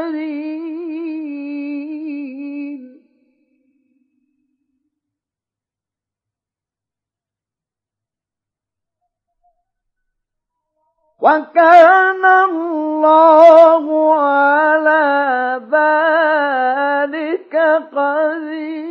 [11.25, 15.05] وكان الله على
[15.73, 17.55] ذلك
[17.97, 18.85] قديرا.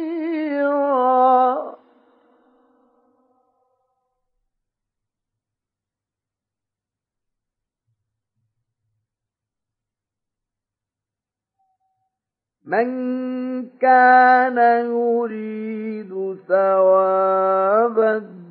[12.64, 12.88] من
[13.78, 14.58] كان
[14.90, 18.43] يريد ثواب الدنيا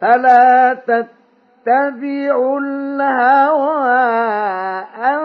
[0.00, 1.21] فلا تتقوا
[1.62, 3.98] تتبعوا الهوى
[4.98, 5.22] أن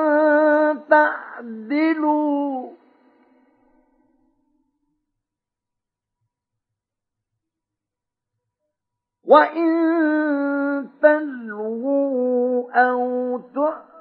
[0.90, 2.70] تعدلوا
[9.26, 9.70] وإن
[11.02, 13.38] تلووا أو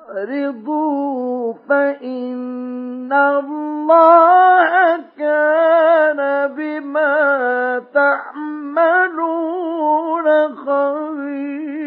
[0.07, 6.21] تعرضوا فإن الله كان
[6.57, 9.47] بما تعملون
[10.57, 11.87] خبيرا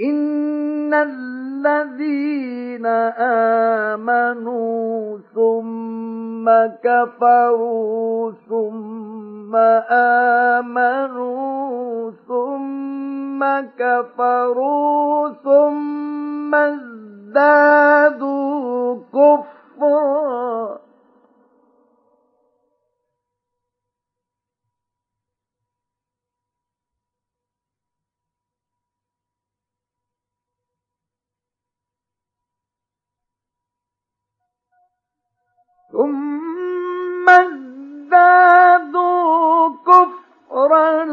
[0.00, 2.86] إن الذين
[3.94, 6.50] آمنوا ثم
[6.84, 9.56] كفروا ثم
[10.66, 13.44] آمنوا ثم
[13.78, 16.54] كفروا ثم
[17.34, 18.24] ازدادوا
[19.14, 20.83] كفرا
[35.94, 37.28] ثم
[38.10, 38.74] ازدادوا
[39.86, 41.04] كفرا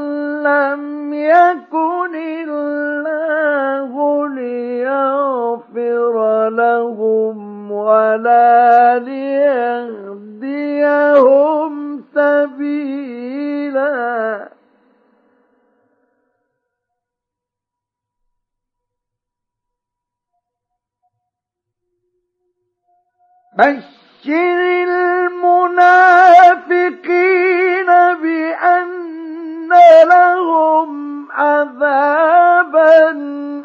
[0.41, 3.91] لم يكن الله
[4.29, 6.15] ليغفر
[6.49, 10.51] لهم ولا ليهديهم
[12.15, 13.91] سبيلا.
[23.57, 24.59] بشر بشر
[25.71, 26.15] المنافقين
[28.21, 29.69] بأن
[30.07, 33.11] لهم عذابا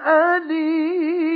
[0.06, 1.26] أليما.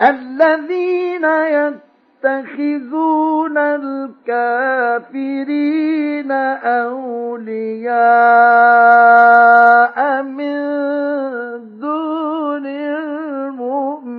[0.00, 1.85] الذين يتقون
[2.24, 5.06] يتخذون الكافرين
[6.62, 7.92] أولياء
[10.22, 10.56] من
[11.80, 14.16] دون المؤمنين.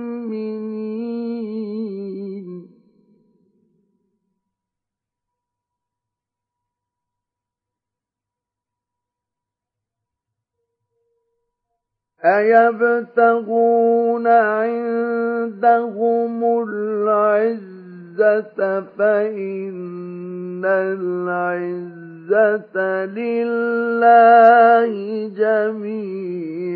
[12.24, 17.87] أيبتغون عندهم العز
[18.98, 22.24] فإن العزة
[23.04, 24.92] لله
[25.28, 26.68] جميعا.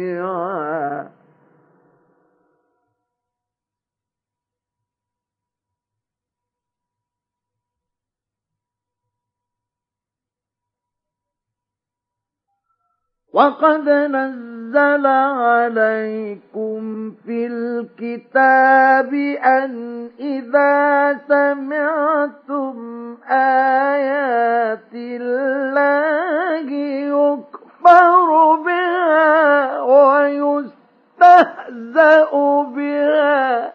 [13.33, 14.52] وقد نزل
[15.07, 16.81] عليكم
[17.27, 22.77] في الكتاب أن إذا سمعتم
[23.31, 26.71] آيات الله
[27.11, 29.81] يكفر بها
[31.21, 32.31] ويستهزأ
[32.63, 33.73] بها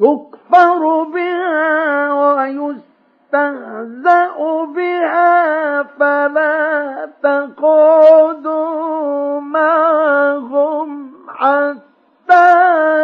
[0.00, 2.12] يكفر بها
[3.32, 3.94] ويستهزأ
[4.64, 8.60] بها فلا تقعدوا
[9.40, 12.48] معهم حتى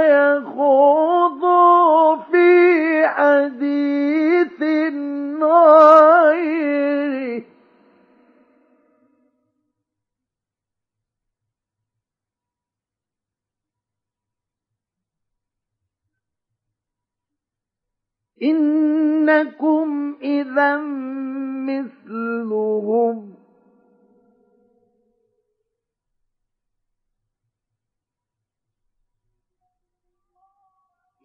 [0.09, 1.24] يقول
[18.45, 20.77] إنكم إذا
[21.69, 23.35] مثلهم.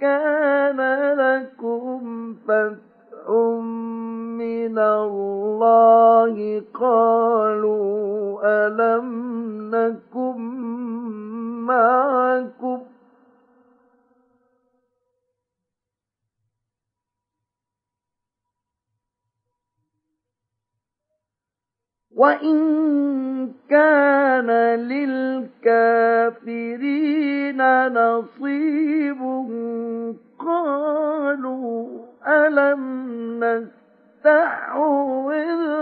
[0.00, 0.80] كان
[1.18, 2.88] لكم فتح
[4.38, 9.08] من الله قالوا ألم
[9.74, 10.38] نكن
[11.66, 12.80] معكم
[22.18, 22.58] وإن
[23.70, 24.50] كان
[25.70, 26.28] للكافرين
[27.88, 29.18] نصيب
[30.38, 31.88] قالوا
[32.26, 35.32] ألم نستحوذ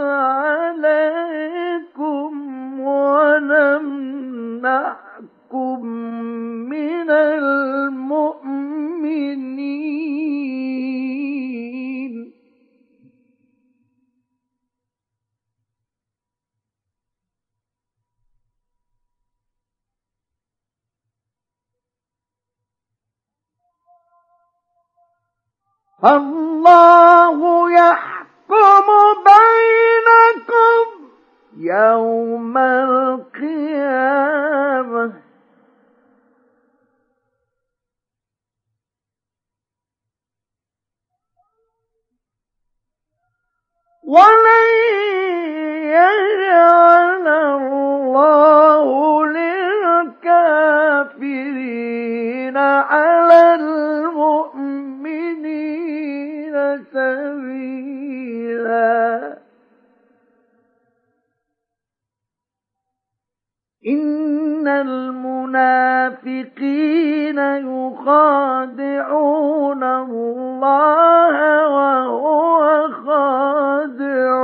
[0.08, 1.90] عليكم
[2.80, 4.26] ونمنعكم
[6.68, 8.46] من المؤمنين
[26.06, 28.86] الله يحكم
[29.26, 30.86] بينكم
[31.56, 34.06] يوم القيامة.
[44.06, 44.66] ولن
[45.82, 48.86] يجعل الله
[49.26, 50.56] للكافرين
[52.56, 54.86] على المؤمنين
[56.96, 58.86] سبيلا.
[63.88, 66.16] إن المنافقين
[67.68, 68.36] يخادعون
[69.84, 74.36] الله وهو خادعهم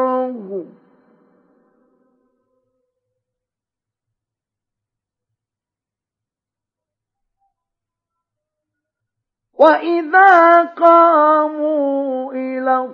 [9.62, 12.88] وإذا قاموا إلى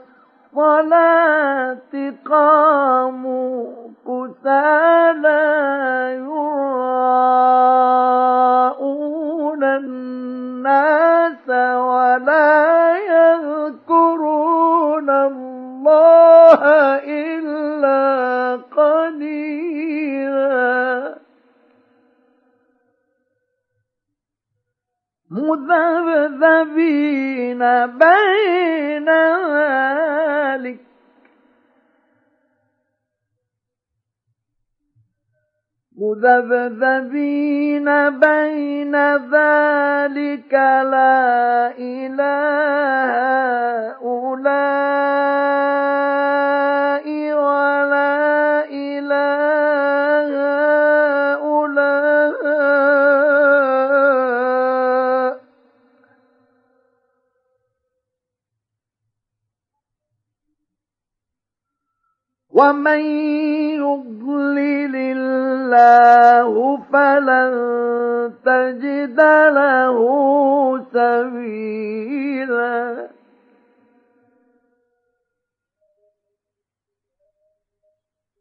[0.52, 3.66] الصلاة قاموا
[4.04, 5.38] كسالى
[8.28, 11.48] يراءون الناس
[11.88, 16.62] ولا يذكرون الله
[17.04, 17.37] إلا
[26.28, 29.08] مذبذبين بين
[29.56, 30.78] ذلك.
[35.98, 40.52] مذبذبين بين ذلك
[40.92, 43.08] لا إله
[44.38, 50.07] هؤلاء ولا إله
[62.58, 63.00] ومن
[63.78, 66.52] يضلل الله
[66.92, 67.52] فلن
[68.44, 69.20] تجد
[69.58, 69.96] له
[70.92, 72.78] سبيلا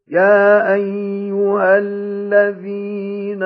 [0.08, 3.42] يا ايها الذين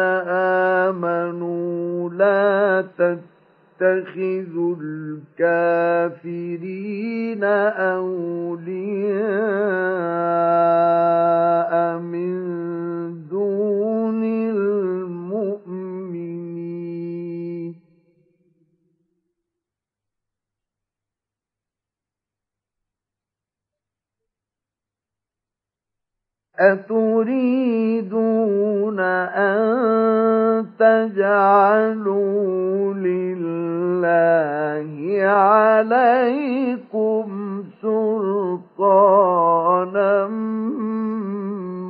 [0.87, 2.85] امنوا لا
[3.83, 4.77] تتخذوا
[5.39, 8.93] الكافرين أولياء
[11.99, 12.33] من
[13.31, 15.82] دون المؤمنين.
[26.71, 28.53] أتريدون
[29.01, 32.35] أن تجعلوا
[32.95, 34.93] لله
[35.23, 37.25] عليكم
[37.83, 39.33] سلطانا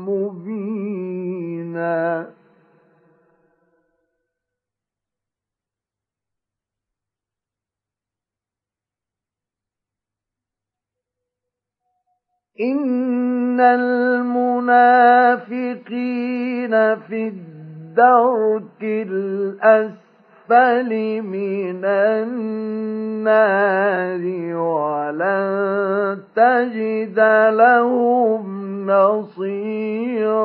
[0.09, 2.27] مبينا
[12.63, 14.71] إن المنافقين
[16.97, 20.03] في الدرك الأسفل
[21.23, 23.33] من النار
[24.57, 27.19] ولن تجد
[27.55, 28.43] لهم
[28.91, 30.43] نصيراً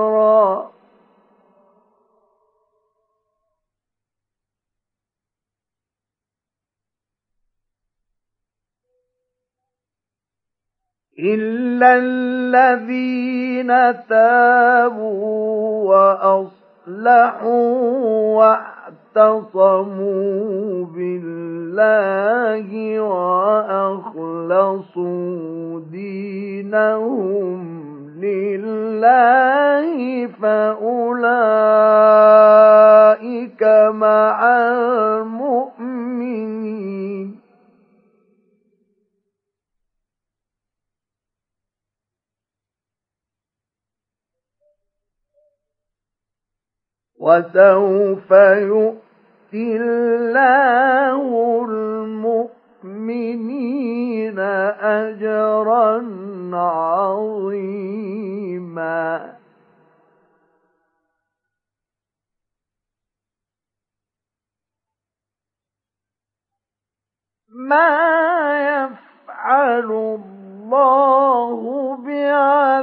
[11.19, 13.67] إلا الذين
[14.09, 17.77] تابوا وأصلحوا
[19.15, 22.67] واعتصموا بالله
[22.99, 24.59] وأخلصوا
[25.91, 27.59] دينهم
[28.21, 31.23] لله فأولئك
[33.93, 34.37] مع
[35.17, 37.36] المؤمنين
[47.27, 48.31] وسوف
[48.71, 51.21] يؤتي الله
[52.85, 53.19] المؤمنين
[54.99, 55.91] أجرا
[56.53, 57.87] عظيما.
[67.49, 67.89] ما
[68.69, 70.36] يفعل الله
[71.95, 72.77] بعذابكم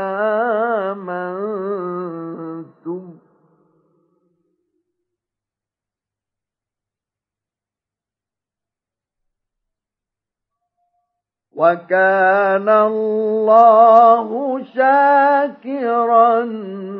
[11.57, 14.27] وكان الله
[14.63, 16.33] شاكرا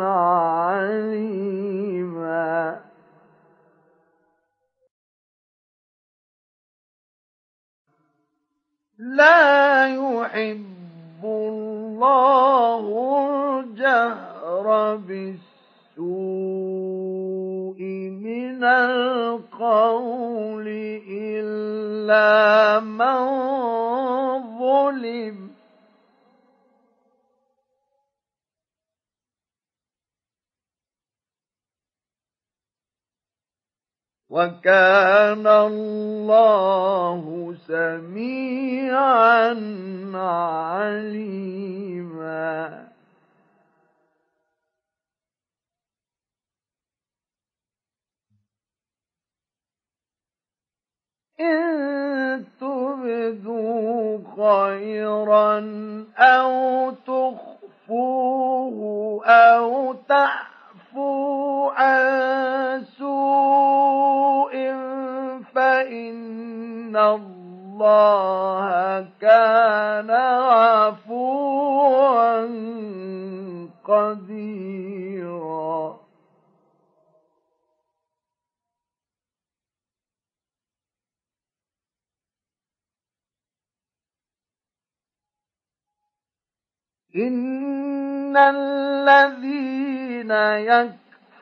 [0.04, 1.28] عليما.
[9.16, 12.84] لا يحب الله
[13.60, 16.08] الجهر بالسوء
[18.24, 19.88] من القول
[21.10, 23.18] إلا من
[24.60, 25.57] ظلم.
[34.30, 39.54] وكان الله سميعا
[40.14, 41.68] عليما.
[51.40, 55.60] إن تبدوا خيرا
[56.18, 58.78] أو تخفوه
[59.26, 59.94] أو
[60.98, 64.54] تعفو عن سوء
[65.54, 68.68] فإن الله
[69.22, 71.68] كان عفوا
[73.86, 74.88] قديرا.
[87.18, 90.32] إن الذين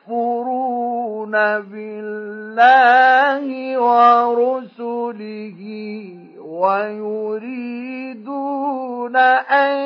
[0.08, 3.46] يكفرون بالله
[3.80, 5.60] ورسله
[6.56, 7.96] ويريدون
[9.16, 9.76] أن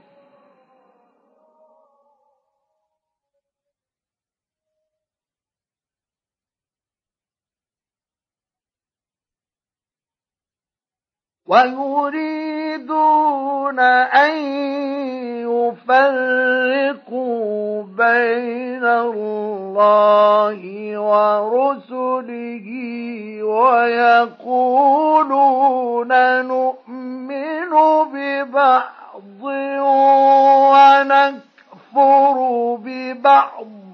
[11.50, 13.00] ويريدون
[13.80, 14.38] أن
[15.90, 17.04] يفرقوا
[17.84, 20.60] بين الله
[21.00, 22.68] ورسله
[23.44, 24.92] ويقولون
[26.46, 27.74] نؤمن
[28.14, 29.44] ببعض
[30.74, 32.38] ونكفر
[32.86, 33.89] ببعض.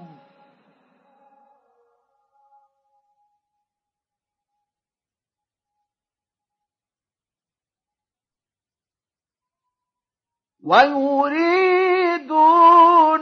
[10.66, 12.26] ويريدون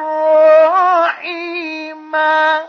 [1.07, 2.67] رحيما.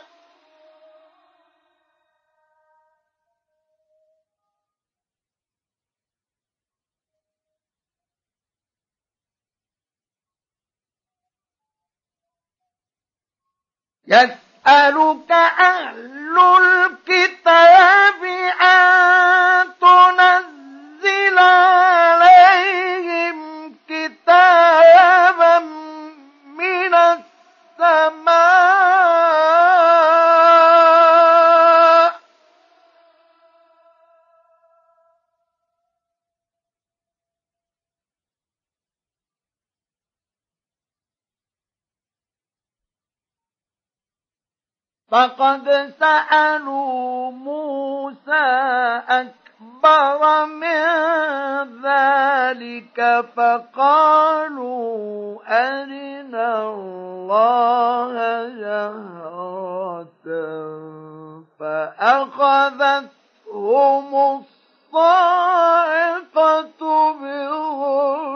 [14.06, 18.24] يسألك أهل الكتاب
[18.60, 21.38] أن تنزل
[45.10, 48.46] فقد سألوا موسى
[49.08, 50.84] أكبر من
[51.82, 55.00] ذلك فقالوا
[55.48, 58.12] أرنا الله
[58.60, 60.26] جهرة
[61.60, 63.10] فأخذتهم
[64.94, 66.02] الصاعقة
[67.12, 68.30] بظلمهم.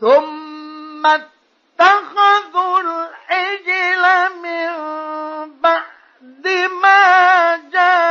[0.00, 4.04] ثم اتخذوا العجل
[4.42, 4.70] من
[5.60, 6.46] بعد
[6.82, 8.08] ما جاءتهم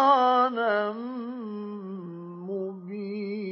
[2.49, 3.45] مبينا.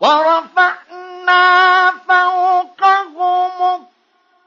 [0.00, 1.46] ورفعنا
[2.08, 3.97] فوقهم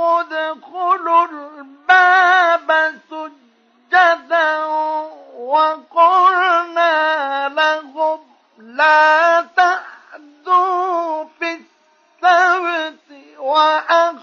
[0.00, 4.64] ادخلوا الباب سجدا
[5.36, 6.94] وقلنا
[7.48, 8.20] لهم
[8.58, 12.98] لا تعدوا في السبت
[13.38, 14.13] وأخذنا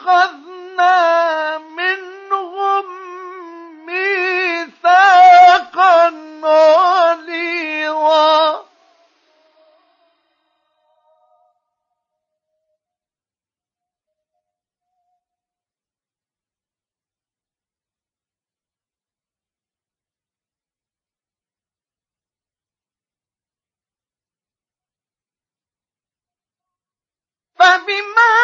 [27.91, 28.35] بما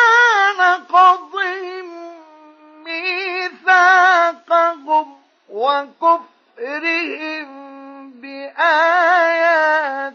[0.59, 1.87] نقضهم
[3.67, 5.07] ميثاقهم
[5.49, 7.47] وكفرهم
[8.21, 10.13] بآيات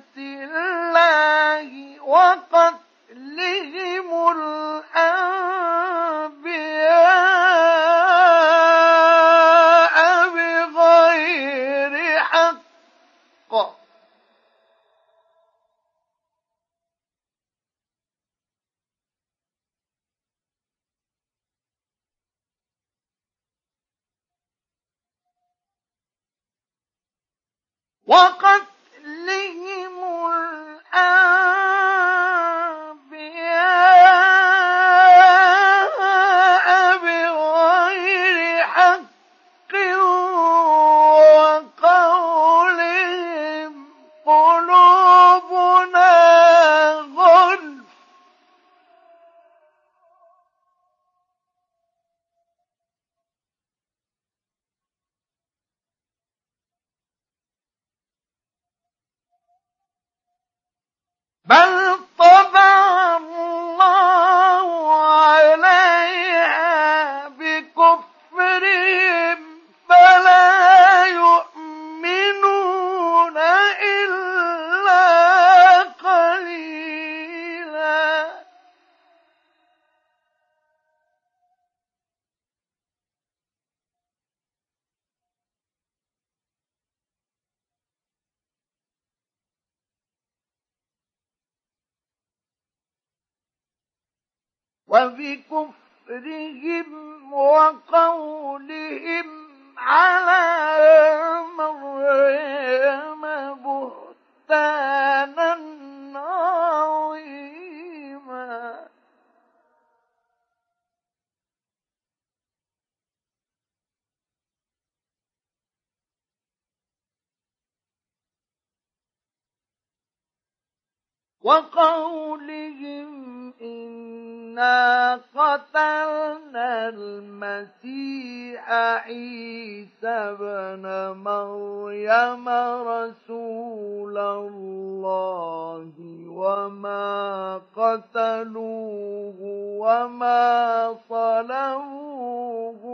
[121.44, 123.22] وقولهم
[123.62, 130.84] إنا قتلنا المسيح عيسى بن
[131.24, 132.48] مريم
[132.88, 135.92] رسول الله
[136.28, 139.38] وما قتلوه
[139.78, 142.84] وما صلوه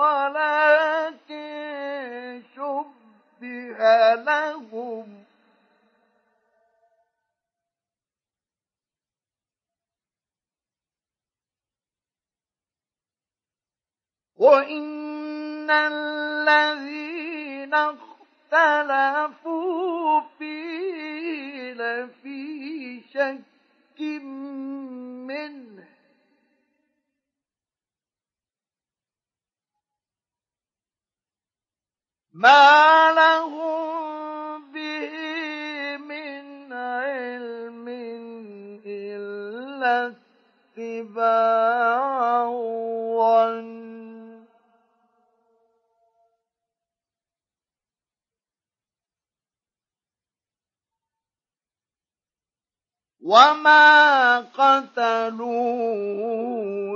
[0.00, 1.38] ولكن
[2.56, 5.27] شبه لهم.
[14.38, 17.74] وإن الذين
[18.54, 24.00] اختلفوا فيه لفي شك
[25.26, 25.84] منه
[32.34, 35.10] ما لهم به
[35.96, 37.88] من علم
[38.86, 40.14] إلا
[40.76, 44.07] اتباع الظن
[53.20, 55.48] وما قتلوه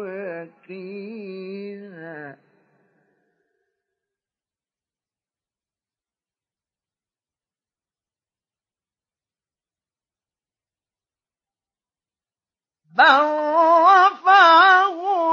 [0.09, 1.23] يقينا
[12.97, 13.21] بل
[13.89, 15.32] رفعه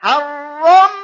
[0.00, 1.01] حرمنا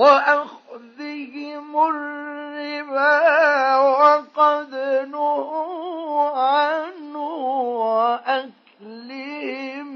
[0.00, 4.72] وأخذهم الربا وقد
[5.12, 7.16] نهوا عنه
[8.80, 9.90] وأكلهم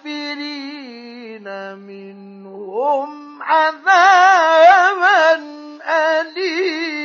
[0.00, 5.34] الكافرين منهم عذابا
[6.20, 7.00] أليما.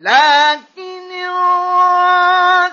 [0.00, 1.10] لكن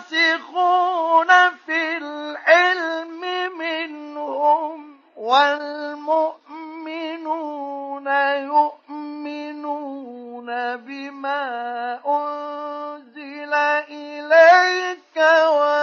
[0.03, 1.27] الراسخون
[1.65, 3.21] في العلم
[3.57, 6.47] منهم والمؤمنون
[8.51, 9.95] يؤمنون
[10.75, 11.43] بما
[12.07, 13.53] أنزل
[13.89, 15.82] إليك وما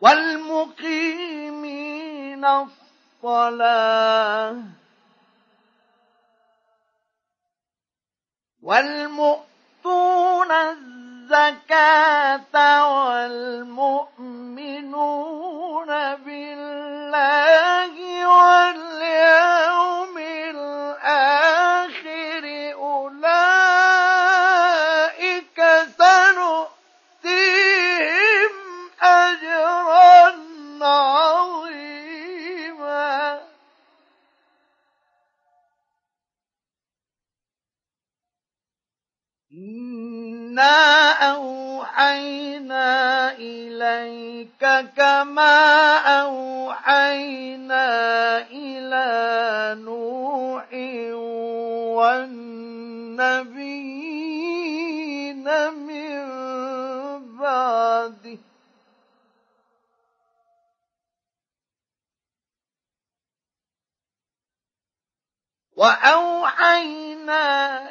[0.00, 1.48] والمقيمين
[3.24, 4.56] الصلاة
[8.62, 12.54] والمؤتون الزكاة
[13.08, 14.86] والمؤمنون
[16.16, 17.94] بالله
[18.26, 20.18] واليوم
[20.50, 21.87] الآخر
[44.62, 47.86] ربك كما أوحينا
[48.50, 50.72] إلى نوح
[51.98, 53.38] والنبيين
[55.70, 56.26] من
[57.38, 58.38] بعده.
[65.76, 67.46] وأوحينا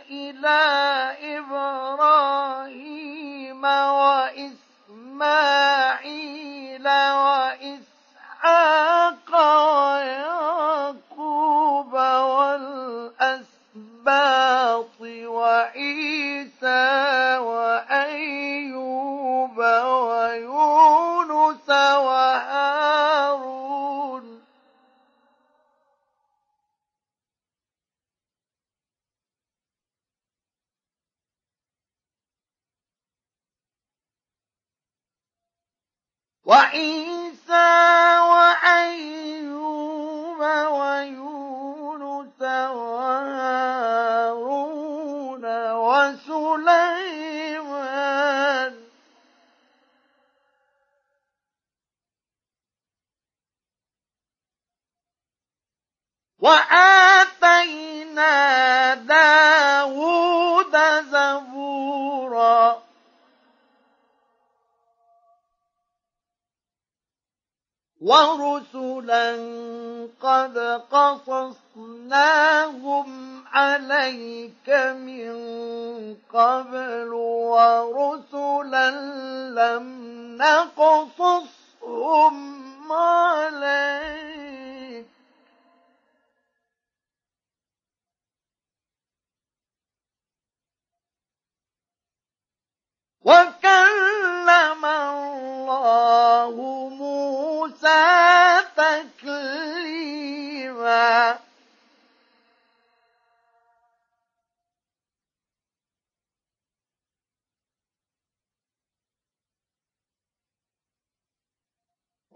[0.10, 0.60] إلى
[1.38, 2.68] إبراهيم
[3.64, 4.58] وإسماعيل
[6.88, 7.47] وَلَا
[36.48, 37.72] وعيسى
[38.32, 39.60] وأيوب
[40.80, 43.86] ويونس وهارون
[45.72, 47.18] وسليمان.
[56.40, 57.84] وآتينا
[58.96, 60.37] داوود
[68.02, 69.32] ورسلا
[70.22, 70.58] قد
[70.92, 72.28] قصصناهم
[73.54, 75.36] عليك من
[76.34, 77.14] قبل
[77.54, 78.92] ورسلا
[79.50, 79.86] لم
[80.38, 82.36] نقصصهم
[82.92, 84.67] عليك
[93.28, 96.56] وكلم الله
[96.90, 98.04] موسى
[98.78, 100.28] تكليما.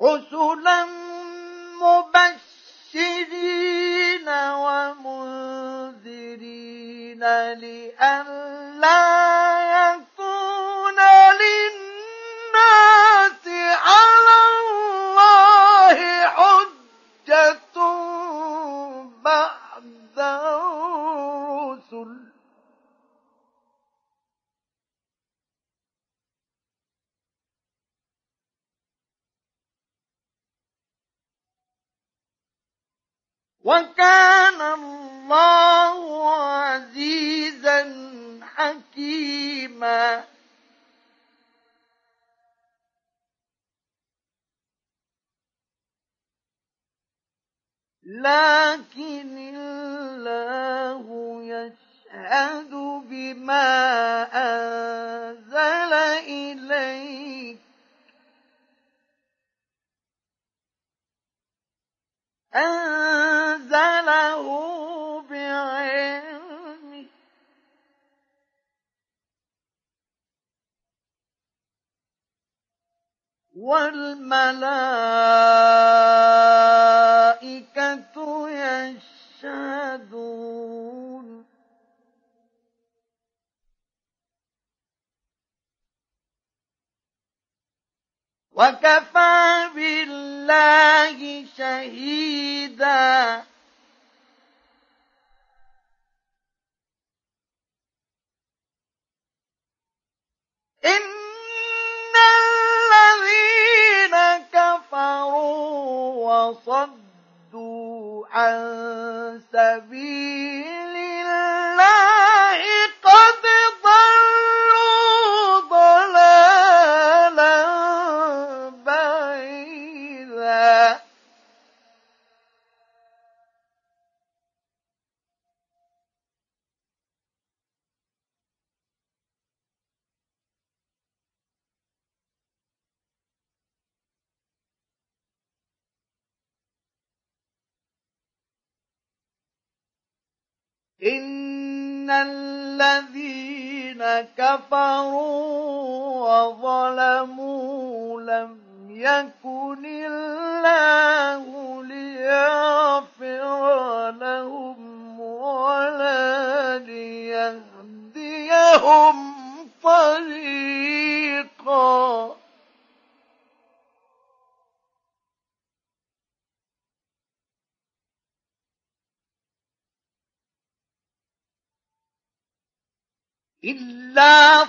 [0.02, 0.86] رسلا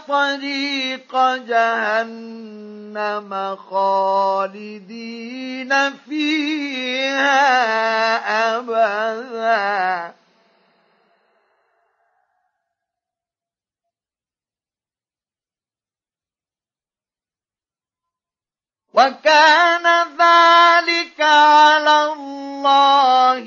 [0.09, 3.31] طريق جهنم
[3.71, 4.93] خالدين
[5.97, 7.43] فيها
[8.57, 10.15] أبدا.
[18.95, 19.87] وكان
[20.19, 23.39] ذلك على الله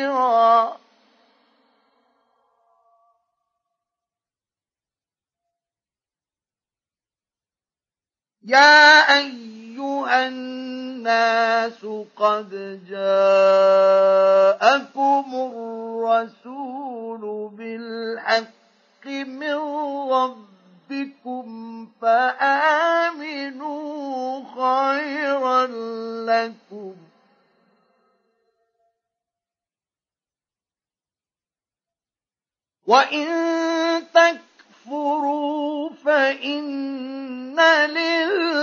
[0.00, 0.80] يسيرا.
[8.44, 11.86] يا أيها الناس
[12.16, 14.04] قد جاءكم
[15.34, 17.20] الرسول
[17.54, 19.54] بالحق من
[20.10, 23.70] ربكم فآمنوا
[24.54, 25.66] خيرا
[26.26, 26.94] لكم
[32.86, 33.26] وإن
[34.84, 37.60] تكفروا فإن
[37.90, 38.56] لله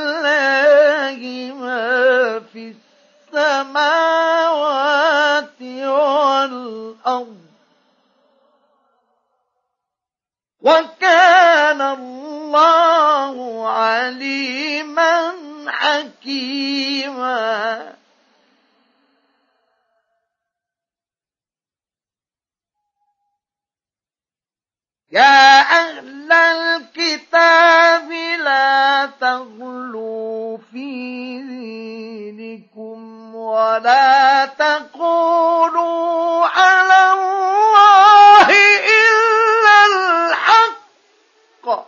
[1.53, 2.73] ما في
[3.33, 4.47] السماوات
[5.61, 7.37] والأرض
[10.61, 15.33] وكان الله عليما
[15.67, 17.17] حكيما
[25.11, 28.11] يا أهل الكتاب
[28.44, 30.88] لا تغلوا في
[32.36, 41.88] دينكم ولا تقولوا على الله إلا الحق.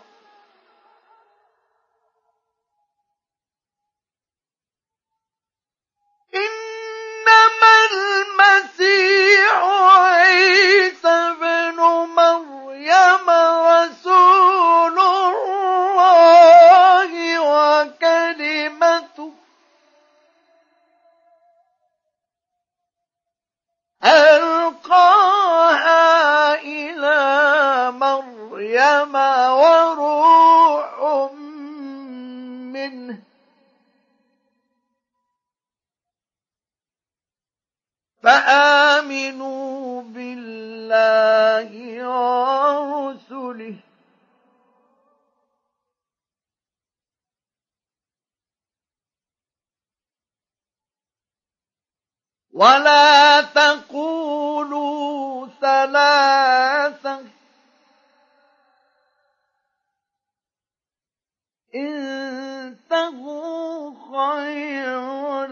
[6.35, 9.63] إنما المسيح
[9.99, 11.35] عيسى
[13.69, 17.11] رسول الله
[17.51, 19.31] وكلمته.
[24.03, 26.03] ألقاها
[26.61, 27.21] إلى
[27.91, 29.15] مريم
[29.61, 30.89] وروح
[32.73, 33.17] منه.
[38.23, 39.58] فآمنوا
[43.59, 43.79] ورسله
[52.51, 54.99] ولا تقولوا
[55.61, 57.25] ثلاثة
[61.75, 63.39] انتهوا
[64.11, 65.47] خيرا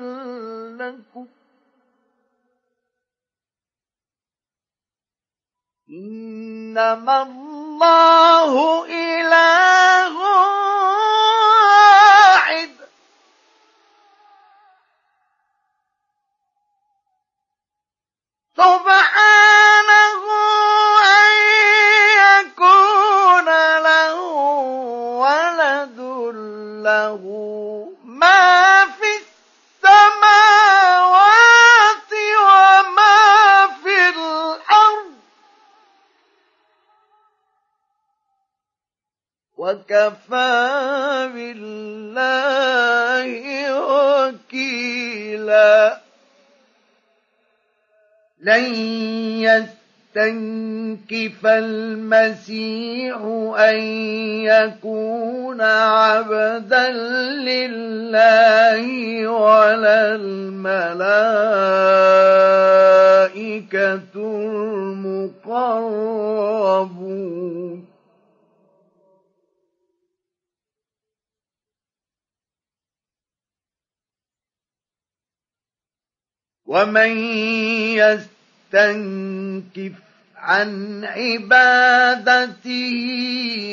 [0.76, 1.28] لكم
[5.90, 7.24] إنما
[7.78, 10.18] الله إله
[12.38, 12.72] واحد.
[18.58, 20.24] سبحانه
[21.06, 21.34] أن
[22.18, 23.48] يكون
[23.86, 24.18] له
[25.22, 26.00] ولد
[26.82, 27.24] له.
[39.68, 43.30] وكفى بالله
[44.28, 45.98] وكيلا.
[48.42, 48.76] لن
[50.16, 53.18] يستنكف المسيح
[53.60, 53.80] أن
[54.46, 56.90] يكون عبدا
[57.44, 58.88] لله
[59.28, 60.78] ولا الملائكة
[65.46, 65.88] المقربون.
[76.68, 77.18] ومن
[78.74, 79.92] يستنكف
[80.38, 82.98] عن عبادته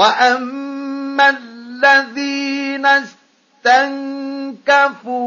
[0.00, 2.86] وأما الذين
[3.66, 5.20] استنكفوا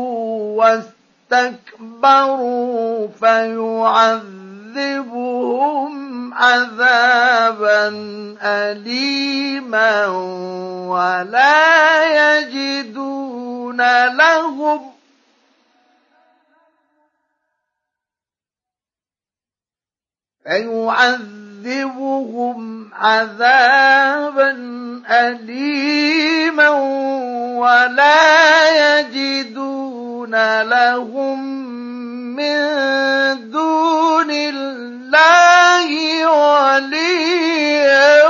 [1.32, 4.34] واستكبروا فيعذبهم
[6.34, 7.88] عذابا
[8.42, 10.08] أليما
[10.88, 14.94] ولا يجدون لهم
[20.46, 22.24] فيعذبهم
[22.94, 24.52] عذابا
[25.10, 26.70] أليما
[27.60, 31.64] ولا يجدون لهم
[32.36, 32.60] من
[33.52, 35.90] دون الله
[36.28, 38.23] وليا.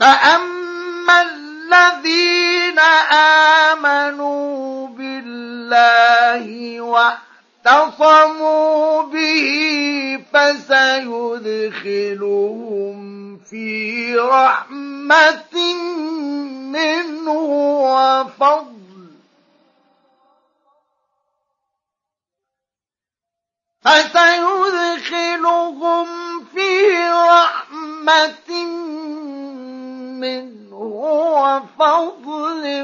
[0.00, 2.78] فأما الذين
[3.68, 6.80] آمنوا بالله
[7.66, 11.76] واعتصموا به فسيدخلهم
[13.50, 15.74] في رحمة
[16.72, 17.30] منه
[17.82, 18.76] وفضل
[23.86, 25.66] فسيدخلهم
[26.54, 28.50] في رحمة
[30.20, 32.82] منه وفضل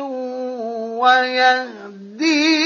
[1.00, 2.62] ويهديهم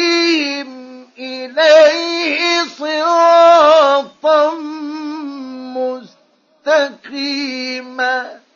[1.19, 4.55] إليه صراطا
[6.67, 8.47] مستقيما.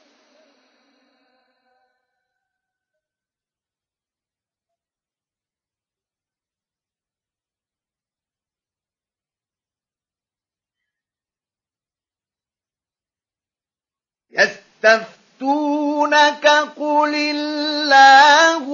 [15.41, 16.47] يستفتونك
[16.77, 18.65] قل الله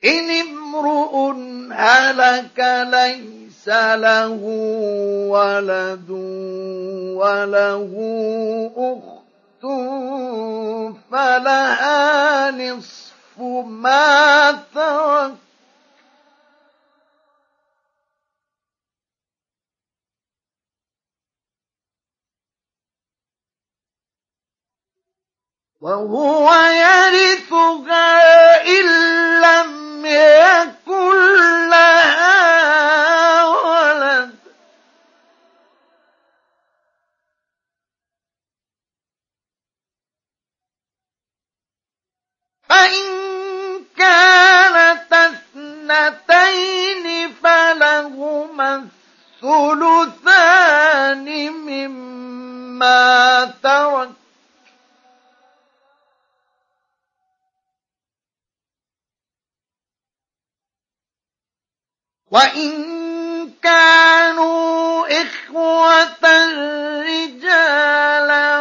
[0.04, 1.32] إن امرؤ
[1.72, 2.58] هلك
[2.92, 4.38] ليس له
[5.30, 6.10] ولد
[7.20, 7.92] وله
[8.76, 9.64] أخت
[11.10, 13.09] فلها نصف
[13.42, 15.50] ما ترك.
[25.80, 28.10] وهو يرثها
[28.66, 28.86] إن
[29.40, 31.99] لم يكن لها
[42.70, 43.04] فإن
[43.98, 47.06] كانت اثنتين
[47.42, 48.86] فلهما
[49.42, 54.10] الثلثان مما ترك.
[62.30, 66.24] وإن كانوا إخوة
[67.02, 68.59] رجالا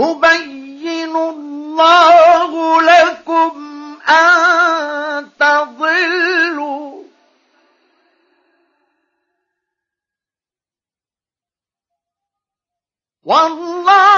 [0.00, 3.52] يبين الله لكم
[4.08, 7.04] أن تضلوا.
[13.24, 14.09] والله